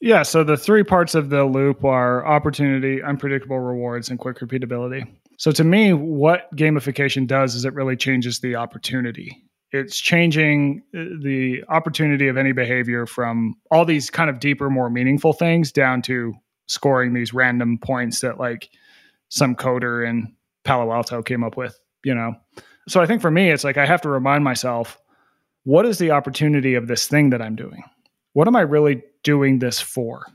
[0.01, 0.23] Yeah.
[0.23, 5.07] So, the three parts of the loop are opportunity, unpredictable rewards, and quick repeatability.
[5.37, 9.43] So, to me, what gamification does is it really changes the opportunity.
[9.71, 14.89] It's changing uh, the opportunity of any behavior from all these kind of deeper, more
[14.89, 16.33] meaningful things down to
[16.67, 18.69] scoring these random points that, like,
[19.29, 22.35] some coder in Palo Alto came up with, you know.
[22.87, 24.99] So I think for me, it's like I have to remind myself
[25.63, 27.83] what is the opportunity of this thing that I'm doing?
[28.33, 30.25] What am I really doing this for?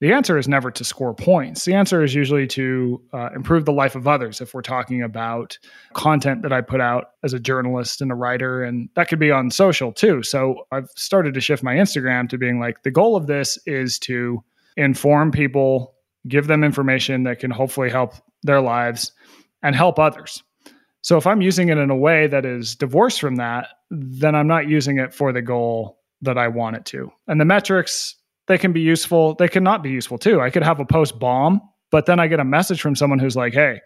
[0.00, 1.64] The answer is never to score points.
[1.64, 5.58] The answer is usually to uh, improve the life of others if we're talking about
[5.92, 8.62] content that I put out as a journalist and a writer.
[8.62, 10.22] And that could be on social too.
[10.22, 13.98] So I've started to shift my Instagram to being like the goal of this is
[14.00, 14.44] to
[14.76, 15.94] inform people,
[16.28, 19.12] give them information that can hopefully help their lives
[19.62, 20.42] and help others.
[21.02, 24.46] So if I'm using it in a way that is divorced from that, then I'm
[24.46, 27.10] not using it for the goal that I want it to.
[27.28, 28.16] And the metrics,
[28.46, 30.40] they can be useful, they can not be useful too.
[30.40, 31.60] I could have a post bomb,
[31.90, 33.80] but then I get a message from someone who's like, "Hey,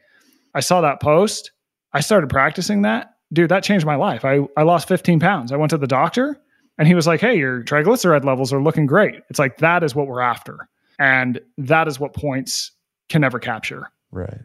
[0.54, 1.52] I saw that post.
[1.92, 3.14] I started practicing that.
[3.32, 4.24] Dude, that changed my life.
[4.24, 5.52] I I lost 15 pounds.
[5.52, 6.40] I went to the doctor
[6.78, 9.94] and he was like, "Hey, your triglyceride levels are looking great." It's like that is
[9.94, 10.68] what we're after.
[10.98, 12.72] And that is what points
[13.08, 13.90] can never capture.
[14.12, 14.40] Right.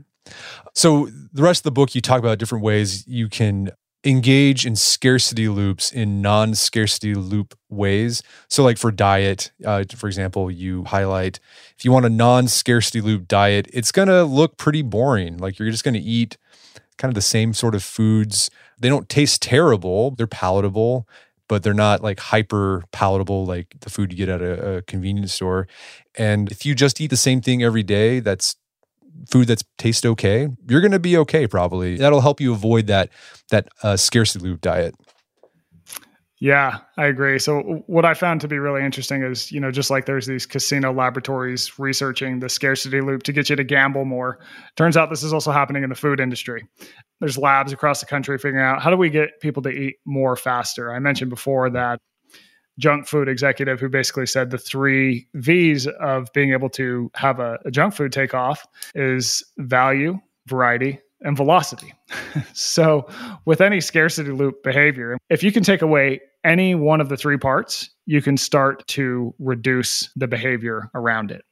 [0.75, 3.71] So the rest of the book, you talk about different ways you can
[4.05, 8.23] engage in scarcity loops in non-scarcity loop ways.
[8.49, 11.39] So, like for diet, uh, for example, you highlight
[11.77, 15.37] if you want a non-scarcity loop diet, it's going to look pretty boring.
[15.37, 16.37] Like you're just going to eat
[16.97, 18.49] kind of the same sort of foods.
[18.79, 21.07] They don't taste terrible; they're palatable,
[21.49, 25.33] but they're not like hyper palatable like the food you get at a, a convenience
[25.33, 25.67] store.
[26.17, 28.55] And if you just eat the same thing every day, that's
[29.29, 31.97] food that's tastes okay, you're going to be okay probably.
[31.97, 33.09] That'll help you avoid that
[33.49, 34.95] that uh, scarcity loop diet.
[36.39, 37.39] Yeah, I agree.
[37.39, 40.45] So what I found to be really interesting is, you know, just like there's these
[40.45, 44.37] casino laboratories researching the scarcity loop to get you to gamble more.
[44.75, 46.63] Turns out this is also happening in the food industry.
[47.19, 50.35] There's labs across the country figuring out how do we get people to eat more
[50.35, 50.93] faster.
[50.93, 51.99] I mentioned before that
[52.79, 57.57] junk food executive who basically said the three V's of being able to have a,
[57.65, 61.93] a junk food take off is value, variety, and velocity.
[62.53, 63.07] so,
[63.45, 67.37] with any scarcity loop behavior, if you can take away any one of the three
[67.37, 71.43] parts, you can start to reduce the behavior around it.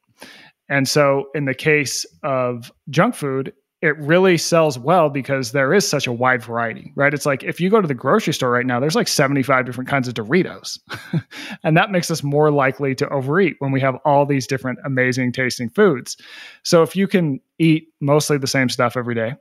[0.70, 5.88] And so, in the case of junk food, it really sells well because there is
[5.88, 7.14] such a wide variety, right?
[7.14, 9.90] It's like if you go to the grocery store right now, there's like 75 different
[9.90, 10.80] kinds of Doritos.
[11.64, 15.34] and that makes us more likely to overeat when we have all these different amazing
[15.34, 16.18] tasting foods.
[16.64, 19.36] So if you can eat mostly the same stuff every day,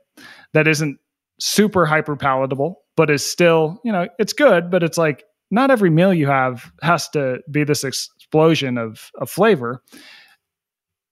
[0.53, 0.99] that isn't
[1.39, 5.89] super hyper palatable, but is still, you know, it's good, but it's like not every
[5.89, 9.81] meal you have has to be this explosion of, of flavor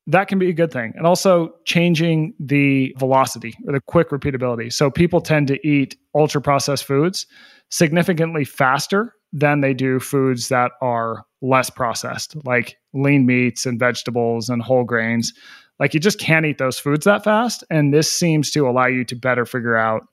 [0.07, 0.93] that can be a good thing.
[0.95, 4.71] And also changing the velocity or the quick repeatability.
[4.71, 7.25] So people tend to eat ultra processed foods
[7.69, 14.49] significantly faster than they do foods that are less processed, like lean meats and vegetables
[14.49, 15.33] and whole grains.
[15.79, 17.63] Like you just can't eat those foods that fast.
[17.69, 20.03] And this seems to allow you to better figure out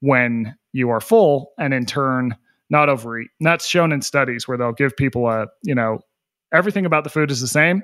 [0.00, 2.36] when you are full and in turn
[2.70, 3.30] not overeat.
[3.38, 6.00] And that's shown in studies where they'll give people a, you know,
[6.54, 7.82] everything about the food is the same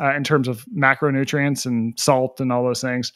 [0.00, 3.12] uh, in terms of macronutrients and salt and all those things.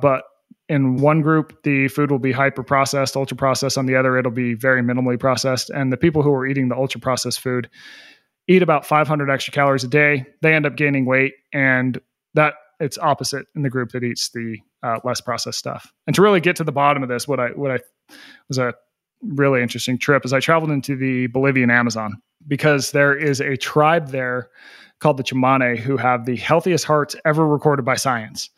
[0.00, 0.24] But
[0.68, 3.76] in one group, the food will be hyper processed, ultra processed.
[3.76, 5.70] On the other, it'll be very minimally processed.
[5.70, 7.68] And the people who are eating the ultra processed food
[8.48, 10.24] eat about 500 extra calories a day.
[10.42, 12.00] They end up gaining weight, and
[12.34, 15.92] that it's opposite in the group that eats the uh, less processed stuff.
[16.06, 17.78] And to really get to the bottom of this, what I what I
[18.48, 18.74] was a
[19.28, 24.08] really interesting trip is I traveled into the Bolivian Amazon because there is a tribe
[24.08, 24.50] there
[25.00, 28.50] called the Tsimane who have the healthiest hearts ever recorded by science.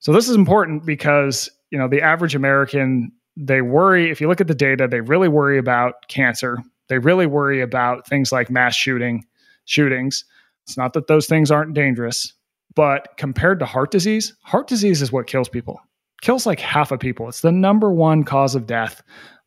[0.00, 4.40] So this is important because, you know, the average American, they worry, if you look
[4.40, 6.58] at the data, they really worry about cancer.
[6.88, 9.24] They really worry about things like mass shooting,
[9.64, 10.24] shootings.
[10.66, 12.32] It's not that those things aren't dangerous,
[12.74, 15.80] but compared to heart disease, heart disease is what kills people.
[16.20, 17.28] Kills like half of people.
[17.28, 19.02] It's the number one cause of death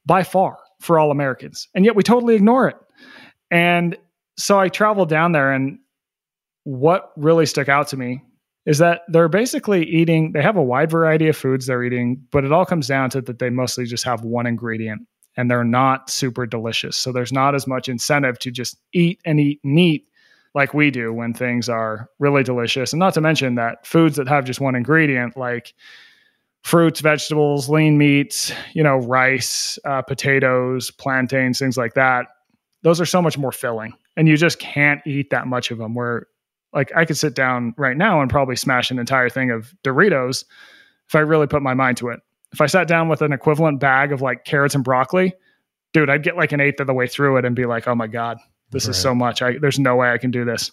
[0.06, 1.68] by far for all Americans.
[1.74, 2.78] And yet we totally ignore it.
[3.52, 3.98] And
[4.38, 5.80] so I traveled down there and
[6.64, 8.22] what really stuck out to me
[8.66, 12.44] is that they're basically eating they have a wide variety of foods they're eating but
[12.44, 15.02] it all comes down to that they mostly just have one ingredient
[15.38, 19.40] and they're not super delicious so there's not as much incentive to just eat and
[19.40, 20.08] eat and eat
[20.56, 24.28] like we do when things are really delicious and not to mention that foods that
[24.28, 25.74] have just one ingredient like
[26.66, 32.26] fruits vegetables lean meats you know rice uh, potatoes plantains things like that
[32.82, 35.94] those are so much more filling and you just can't eat that much of them
[35.94, 36.26] where
[36.74, 40.44] like I could sit down right now and probably smash an entire thing of Doritos
[41.08, 42.20] if I really put my mind to it.
[42.52, 45.34] If I sat down with an equivalent bag of like carrots and broccoli,
[45.94, 47.96] dude, I'd get like an eighth of the way through it and be like, "Oh
[47.96, 48.38] my god,
[48.72, 48.92] this right.
[48.92, 49.42] is so much.
[49.42, 50.72] I, there's no way I can do this."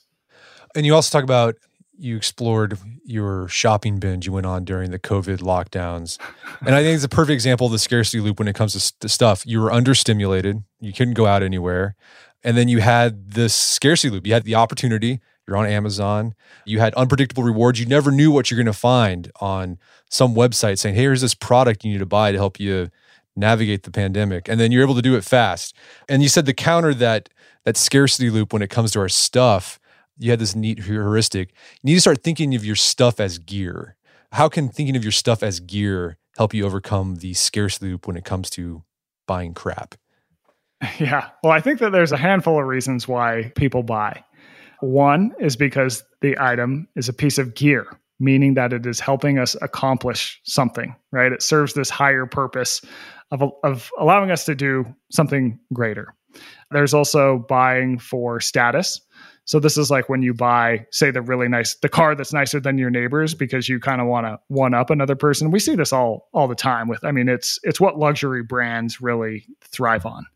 [0.74, 1.56] And you also talk about
[1.98, 6.18] you explored your shopping binge you went on during the COVID lockdowns.
[6.64, 8.98] And I think it's a perfect example of the scarcity loop when it comes to,
[9.00, 9.46] to stuff.
[9.46, 11.94] You were understimulated, you couldn't go out anywhere.
[12.44, 14.26] And then you had this scarcity loop.
[14.26, 16.34] You had the opportunity you're on Amazon.
[16.64, 17.80] You had unpredictable rewards.
[17.80, 19.78] You never knew what you're going to find on
[20.10, 22.90] some website saying, hey, here's this product you need to buy to help you
[23.34, 24.48] navigate the pandemic.
[24.48, 25.74] And then you're able to do it fast.
[26.08, 27.28] And you said the counter that
[27.64, 29.78] that scarcity loop when it comes to our stuff,
[30.18, 31.50] you had this neat heuristic.
[31.82, 33.96] You need to start thinking of your stuff as gear.
[34.32, 38.16] How can thinking of your stuff as gear help you overcome the scarcity loop when
[38.16, 38.82] it comes to
[39.26, 39.94] buying crap?
[40.98, 41.28] Yeah.
[41.44, 44.24] Well, I think that there's a handful of reasons why people buy.
[44.80, 47.86] One is because the item is a piece of gear,
[48.18, 51.30] meaning that it is helping us accomplish something, right?
[51.30, 52.82] It serves this higher purpose
[53.30, 56.14] of, of allowing us to do something greater.
[56.72, 59.00] There's also buying for status.
[59.44, 62.60] So this is like when you buy, say, the really nice, the car that's nicer
[62.60, 65.50] than your neighbors because you kind of want to one up another person.
[65.50, 66.88] We see this all all the time.
[66.88, 70.26] With, I mean, it's it's what luxury brands really thrive on.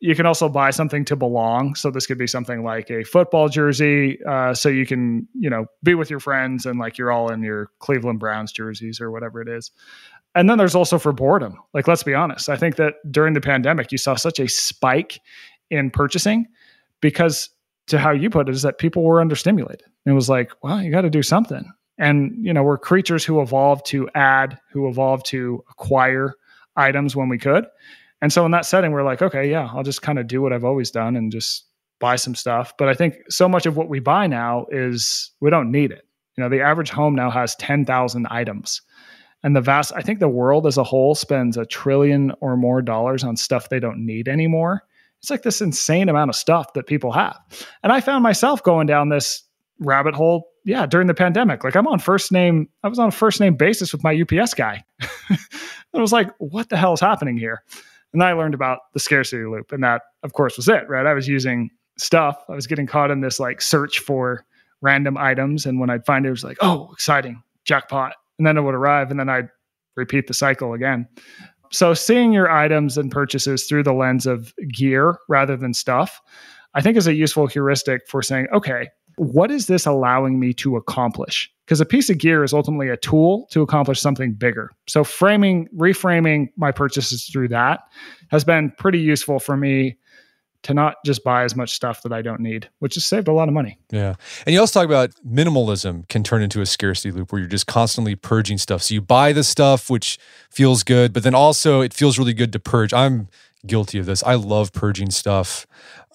[0.00, 1.74] You can also buy something to belong.
[1.74, 5.66] So this could be something like a football jersey, uh, so you can you know
[5.84, 9.40] be with your friends and like you're all in your Cleveland Browns jerseys or whatever
[9.40, 9.70] it is.
[10.34, 11.58] And then there's also for boredom.
[11.74, 15.20] Like let's be honest, I think that during the pandemic you saw such a spike
[15.70, 16.46] in purchasing
[17.00, 17.50] because
[17.88, 19.82] to how you put it is that people were understimulated.
[20.06, 21.70] It was like, well, you got to do something.
[21.98, 26.34] And you know, we're creatures who evolved to add, who evolved to acquire
[26.76, 27.66] items when we could.
[28.22, 30.52] And so in that setting, we're like, okay, yeah, I'll just kind of do what
[30.52, 31.64] I've always done and just
[31.98, 32.72] buy some stuff.
[32.76, 36.06] But I think so much of what we buy now is we don't need it.
[36.36, 38.80] You know, the average home now has 10,000 items.
[39.42, 42.82] And the vast, I think the world as a whole spends a trillion or more
[42.82, 44.82] dollars on stuff they don't need anymore.
[45.20, 47.38] It's like this insane amount of stuff that people have.
[47.82, 49.42] And I found myself going down this
[49.80, 51.64] rabbit hole, yeah, during the pandemic.
[51.64, 54.54] Like I'm on first name, I was on a first name basis with my UPS
[54.54, 54.84] guy.
[55.92, 57.62] And I was like, what the hell is happening here?
[58.12, 59.72] And I learned about the scarcity loop.
[59.72, 61.06] And that, of course, was it, right?
[61.06, 62.42] I was using stuff.
[62.48, 64.44] I was getting caught in this like search for
[64.80, 65.66] random items.
[65.66, 68.14] And when I'd find it, it was like, oh, exciting, jackpot.
[68.38, 69.48] And then it would arrive and then I'd
[69.96, 71.08] repeat the cycle again.
[71.70, 76.20] So seeing your items and purchases through the lens of gear rather than stuff,
[76.74, 80.76] I think is a useful heuristic for saying, okay, what is this allowing me to
[80.76, 81.50] accomplish?
[81.64, 84.70] Because a piece of gear is ultimately a tool to accomplish something bigger.
[84.86, 87.80] So framing, reframing my purchases through that
[88.30, 89.98] has been pretty useful for me
[90.64, 93.32] to not just buy as much stuff that I don't need, which has saved a
[93.32, 93.78] lot of money.
[93.90, 94.14] Yeah.
[94.44, 97.66] And you also talk about minimalism can turn into a scarcity loop where you're just
[97.66, 98.82] constantly purging stuff.
[98.82, 100.18] So you buy the stuff which
[100.50, 102.92] feels good, but then also it feels really good to purge.
[102.92, 103.28] I'm
[103.66, 104.22] guilty of this.
[104.24, 105.66] I love purging stuff.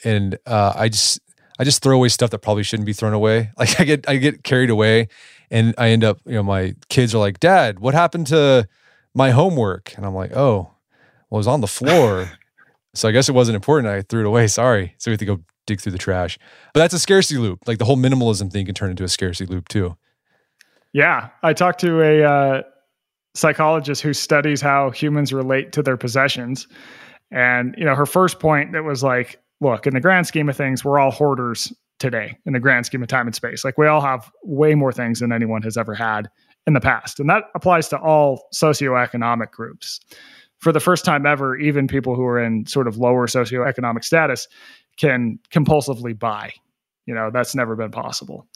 [0.04, 1.20] And uh, I just
[1.60, 3.52] I just throw away stuff that probably shouldn't be thrown away.
[3.58, 5.08] Like I get I get carried away
[5.50, 8.68] and I end up, you know, my kids are like, "Dad, what happened to
[9.14, 10.72] my homework?" And I'm like, "Oh,
[11.30, 12.32] well, it was on the floor."
[12.94, 13.94] so I guess it wasn't important.
[13.94, 14.48] I threw it away.
[14.48, 14.96] Sorry.
[14.98, 16.38] So we have to go dig through the trash.
[16.74, 17.60] But that's a scarcity loop.
[17.68, 19.98] Like the whole minimalism thing can turn into a scarcity loop too.
[20.94, 22.62] Yeah, I talked to a uh,
[23.34, 26.68] psychologist who studies how humans relate to their possessions,
[27.32, 30.56] and you know, her first point that was like, look, in the grand scheme of
[30.56, 33.64] things, we're all hoarders today in the grand scheme of time and space.
[33.64, 36.30] Like we all have way more things than anyone has ever had
[36.68, 37.20] in the past.
[37.20, 40.00] And that applies to all socioeconomic groups.
[40.64, 44.48] For the first time ever, even people who are in sort of lower socioeconomic status
[44.98, 46.54] can compulsively buy.
[47.06, 48.48] You know, that's never been possible.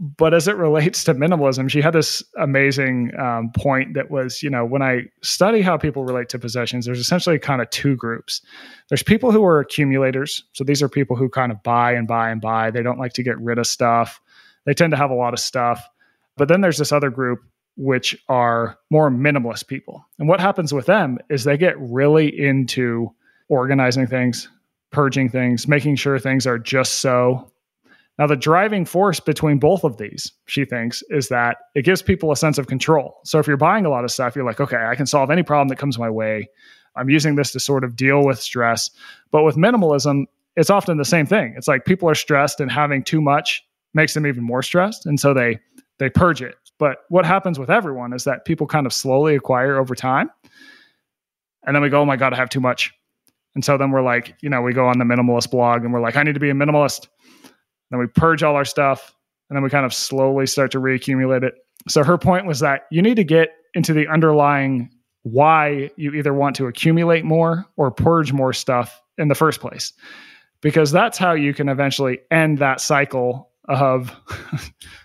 [0.00, 4.50] But as it relates to minimalism, she had this amazing um, point that was, you
[4.50, 8.42] know, when I study how people relate to possessions, there's essentially kind of two groups.
[8.88, 10.42] There's people who are accumulators.
[10.54, 12.72] So these are people who kind of buy and buy and buy.
[12.72, 14.20] They don't like to get rid of stuff.
[14.66, 15.88] They tend to have a lot of stuff.
[16.36, 17.44] But then there's this other group
[17.76, 20.04] which are more minimalist people.
[20.18, 23.10] And what happens with them is they get really into
[23.48, 24.48] organizing things,
[24.90, 27.50] purging things, making sure things are just so.
[28.16, 32.30] Now, the driving force between both of these, she thinks, is that it gives people
[32.30, 33.16] a sense of control.
[33.24, 35.42] So if you're buying a lot of stuff, you're like, okay, I can solve any
[35.42, 36.48] problem that comes my way.
[36.94, 38.88] I'm using this to sort of deal with stress.
[39.32, 41.54] But with minimalism, it's often the same thing.
[41.56, 43.64] It's like people are stressed and having too much
[43.94, 45.06] makes them even more stressed.
[45.06, 45.58] And so they
[45.98, 46.56] they purge it.
[46.78, 50.30] But what happens with everyone is that people kind of slowly acquire over time.
[51.66, 52.92] And then we go, oh my God, I have too much.
[53.54, 56.00] And so then we're like, you know, we go on the minimalist blog and we're
[56.00, 57.06] like, I need to be a minimalist.
[57.90, 59.14] Then we purge all our stuff
[59.48, 61.54] and then we kind of slowly start to reaccumulate it.
[61.88, 64.90] So her point was that you need to get into the underlying
[65.22, 69.92] why you either want to accumulate more or purge more stuff in the first place.
[70.60, 74.14] Because that's how you can eventually end that cycle of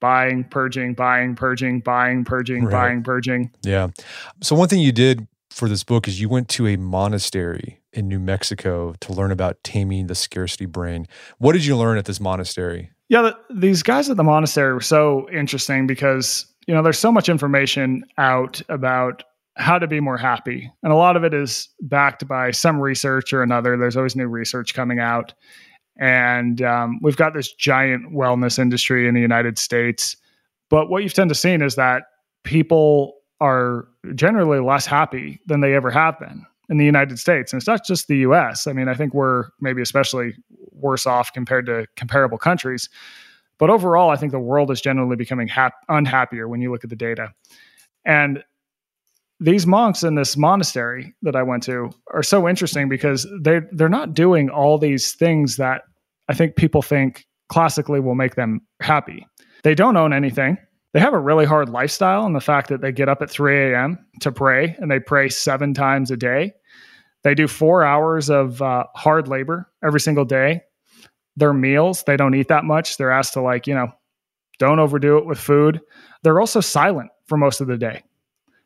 [0.00, 2.72] buying, purging, buying, purging, buying, purging, right.
[2.72, 3.50] buying, purging.
[3.62, 3.88] Yeah.
[4.42, 8.08] So one thing you did for this book is you went to a monastery in
[8.08, 11.06] New Mexico to learn about taming the scarcity brain.
[11.38, 12.90] What did you learn at this monastery?
[13.08, 17.10] Yeah, the, these guys at the monastery were so interesting because, you know, there's so
[17.10, 19.24] much information out about
[19.56, 20.70] how to be more happy.
[20.84, 23.76] And a lot of it is backed by some research or another.
[23.76, 25.34] There's always new research coming out.
[26.00, 30.16] And um, we've got this giant wellness industry in the United States.
[30.70, 32.04] But what you've tend to see is that
[32.42, 37.52] people are generally less happy than they ever have been in the United States.
[37.52, 38.66] And it's not just the US.
[38.66, 40.34] I mean, I think we're maybe especially
[40.72, 42.88] worse off compared to comparable countries.
[43.58, 46.90] But overall, I think the world is generally becoming hap- unhappier when you look at
[46.90, 47.32] the data.
[48.06, 48.42] And
[49.38, 53.88] these monks in this monastery that I went to are so interesting because they they're
[53.88, 55.82] not doing all these things that
[56.30, 59.26] I think people think classically will make them happy.
[59.64, 60.58] They don't own anything.
[60.92, 63.72] They have a really hard lifestyle, and the fact that they get up at 3
[63.72, 63.98] a.m.
[64.20, 66.52] to pray and they pray seven times a day.
[67.24, 70.62] They do four hours of uh, hard labor every single day.
[71.36, 72.96] Their meals, they don't eat that much.
[72.96, 73.88] They're asked to, like, you know,
[74.60, 75.80] don't overdo it with food.
[76.22, 78.04] They're also silent for most of the day.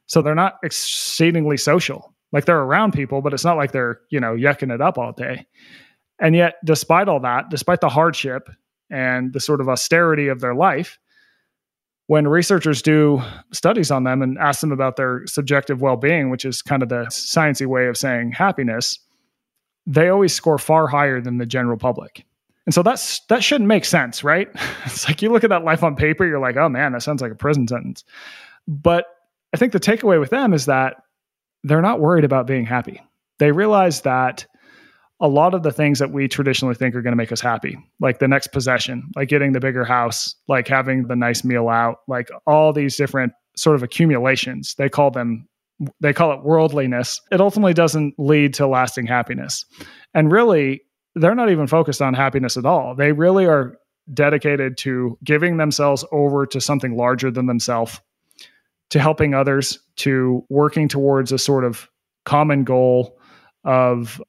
[0.05, 2.15] So they're not exceedingly social.
[2.31, 5.13] Like they're around people, but it's not like they're, you know, yucking it up all
[5.13, 5.47] day.
[6.21, 8.49] And yet, despite all that, despite the hardship
[8.91, 10.99] and the sort of austerity of their life,
[12.07, 16.61] when researchers do studies on them and ask them about their subjective well-being, which is
[16.63, 18.99] kind of the sciencey way of saying happiness,
[19.87, 22.25] they always score far higher than the general public.
[22.67, 24.49] And so that's that shouldn't make sense, right?
[24.87, 27.23] It's like you look at that life on paper, you're like, oh man, that sounds
[27.23, 28.05] like a prison sentence.
[28.69, 29.07] But
[29.53, 30.97] I think the takeaway with them is that
[31.63, 33.01] they're not worried about being happy.
[33.39, 34.47] They realize that
[35.21, 37.79] a lot of the things that we traditionally think are going to make us happy,
[38.01, 41.99] like the next possession, like getting the bigger house, like having the nice meal out,
[42.09, 45.49] like all these different sort of accumulations, they call them
[46.01, 47.21] they call it worldliness.
[47.33, 49.65] It ultimately doesn't lead to lasting happiness.
[50.15, 50.83] And really,
[51.15, 52.95] they're not even focused on happiness at all.
[52.95, 53.77] They really are
[54.13, 58.01] dedicated to giving themselves over to something larger than themselves,
[58.91, 61.89] to helping others, to working towards a sort of
[62.25, 63.19] common goal
[63.65, 64.23] of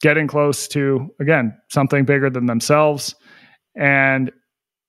[0.00, 3.14] getting close to, again, something bigger than themselves
[3.76, 4.30] and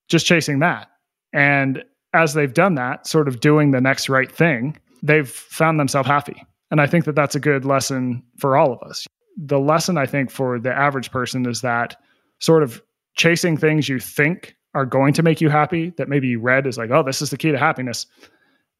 [0.08, 0.88] just chasing that.
[1.34, 6.08] And as they've done that, sort of doing the next right thing, they've found themselves
[6.08, 6.44] happy.
[6.72, 9.08] And I think that that's a good lesson for all of us.
[9.38, 11.96] The lesson I think for the average person is that
[12.40, 12.82] sort of
[13.16, 16.78] chasing things you think are going to make you happy, that maybe you read is
[16.78, 18.06] like, oh, this is the key to happiness.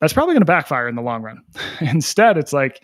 [0.02, 1.44] That's probably going to backfire in the long run.
[1.82, 2.82] Instead, it's like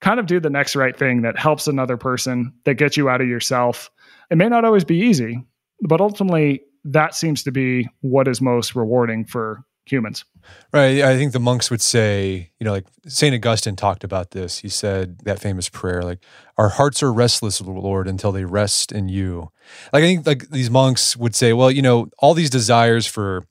[0.00, 3.20] kind of do the next right thing that helps another person, that gets you out
[3.20, 3.90] of yourself.
[4.30, 5.42] It may not always be easy,
[5.82, 10.24] but ultimately, that seems to be what is most rewarding for humans.
[10.72, 11.02] Right.
[11.02, 13.34] I think the monks would say, you know, like St.
[13.34, 14.58] Augustine talked about this.
[14.58, 16.20] He said that famous prayer, like,
[16.58, 19.50] our hearts are restless, Lord, until they rest in you.
[19.92, 23.46] Like, I think like these monks would say, well, you know, all these desires for,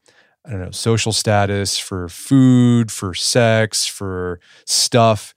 [0.46, 5.34] I don't know, social status, for food, for sex, for stuff,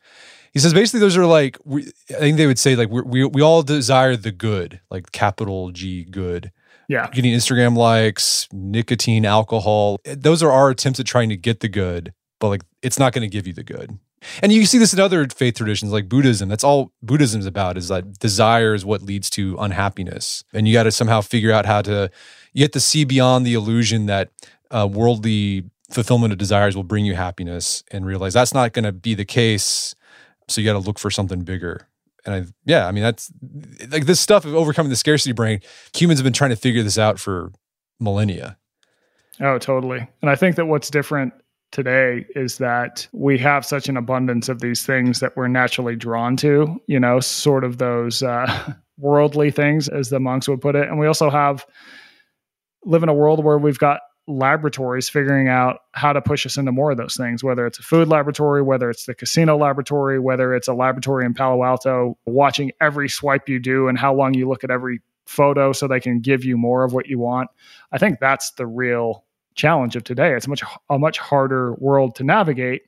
[0.56, 3.42] he says basically those are like we, I think they would say like we we
[3.42, 6.50] all desire the good, like capital G good.
[6.88, 9.98] Yeah, getting Instagram likes, nicotine, alcohol.
[10.06, 13.20] Those are our attempts at trying to get the good, but like it's not going
[13.20, 13.98] to give you the good.
[14.42, 16.48] And you see this in other faith traditions like Buddhism.
[16.48, 20.42] That's all Buddhism's about is that desire is what leads to unhappiness.
[20.54, 22.10] And you got to somehow figure out how to
[22.54, 24.30] you have to see beyond the illusion that
[24.70, 28.92] uh, worldly fulfillment of desires will bring you happiness and realize that's not going to
[28.92, 29.94] be the case.
[30.48, 31.88] So you got to look for something bigger.
[32.24, 33.32] And I, yeah, I mean, that's
[33.90, 35.60] like this stuff of overcoming the scarcity brain.
[35.94, 37.52] Humans have been trying to figure this out for
[38.00, 38.58] millennia.
[39.40, 40.06] Oh, totally.
[40.22, 41.32] And I think that what's different
[41.72, 46.36] today is that we have such an abundance of these things that we're naturally drawn
[46.38, 50.88] to, you know, sort of those uh, worldly things, as the monks would put it.
[50.88, 51.64] And we also have
[52.84, 56.72] live in a world where we've got laboratories figuring out how to push us into
[56.72, 60.54] more of those things, whether it's a food laboratory, whether it's the casino laboratory, whether
[60.54, 64.48] it's a laboratory in Palo Alto, watching every swipe you do and how long you
[64.48, 67.50] look at every photo so they can give you more of what you want.
[67.92, 69.24] I think that's the real
[69.54, 70.34] challenge of today.
[70.34, 72.82] It's much a much harder world to navigate.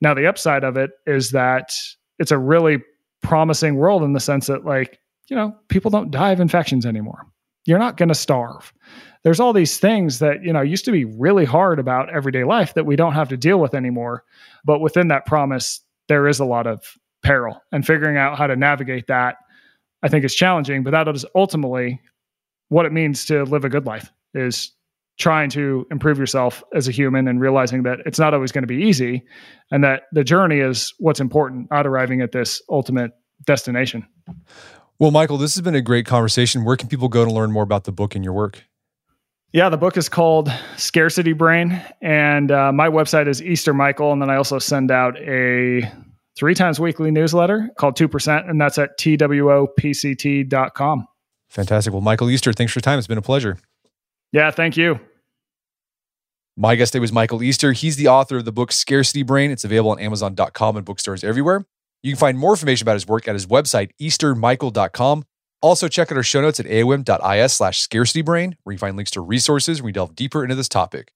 [0.00, 1.76] Now the upside of it is that
[2.18, 2.82] it's a really
[3.22, 4.98] promising world in the sense that like,
[5.28, 7.26] you know, people don't die of infections anymore.
[7.66, 8.72] You're not going to starve.
[9.22, 12.74] There's all these things that you know used to be really hard about everyday life
[12.74, 14.24] that we don't have to deal with anymore
[14.64, 18.56] but within that promise there is a lot of peril and figuring out how to
[18.56, 19.36] navigate that
[20.02, 22.00] i think is challenging but that is ultimately
[22.68, 24.72] what it means to live a good life is
[25.18, 28.74] trying to improve yourself as a human and realizing that it's not always going to
[28.74, 29.22] be easy
[29.70, 33.12] and that the journey is what's important not arriving at this ultimate
[33.44, 34.06] destination
[35.00, 37.64] well michael this has been a great conversation where can people go to learn more
[37.64, 38.62] about the book and your work
[39.52, 44.22] yeah, the book is called Scarcity Brain, and uh, my website is Easter Michael, and
[44.22, 45.90] then I also send out a
[46.38, 49.46] three times weekly newsletter called Two Percent, and that's at twopct.com.
[51.48, 51.92] Fantastic.
[51.92, 52.98] Well, Michael Easter, thanks for your time.
[52.98, 53.58] It's been a pleasure.
[54.30, 55.00] Yeah, thank you.
[56.56, 57.72] My guest today was Michael Easter.
[57.72, 59.50] He's the author of the book Scarcity Brain.
[59.50, 61.66] It's available on Amazon.com and bookstores everywhere.
[62.02, 65.24] You can find more information about his work at his website, eastermichael.com.
[65.62, 69.20] Also, check out our show notes at aom.is slash scarcitybrain, where you find links to
[69.20, 71.12] resources where we delve deeper into this topic.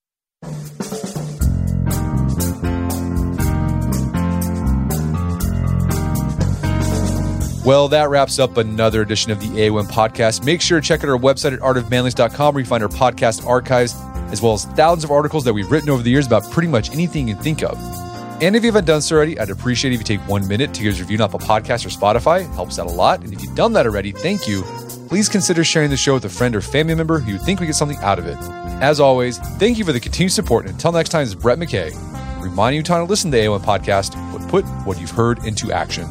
[7.65, 10.44] Well, that wraps up another edition of the AOM podcast.
[10.44, 13.94] Make sure to check out our website at artofmanliness.com where you find our podcast archives,
[14.31, 16.90] as well as thousands of articles that we've written over the years about pretty much
[16.90, 17.78] anything you can think of.
[18.45, 20.83] And if you haven't done so already, I'd appreciate if you take one minute to
[20.83, 22.43] give us a review on Apple Podcast or Spotify.
[22.43, 23.25] It helps out a lot.
[23.25, 24.61] And if you've done that already, thank you.
[25.09, 27.66] Please consider sharing the show with a friend or family member who you think would
[27.66, 28.37] get something out of it.
[28.83, 30.66] As always, thank you for the continued support.
[30.66, 31.95] And until next time, this is Brett McKay,
[32.43, 36.05] reminding you to listen to the AOM podcast, but put what you've heard into action.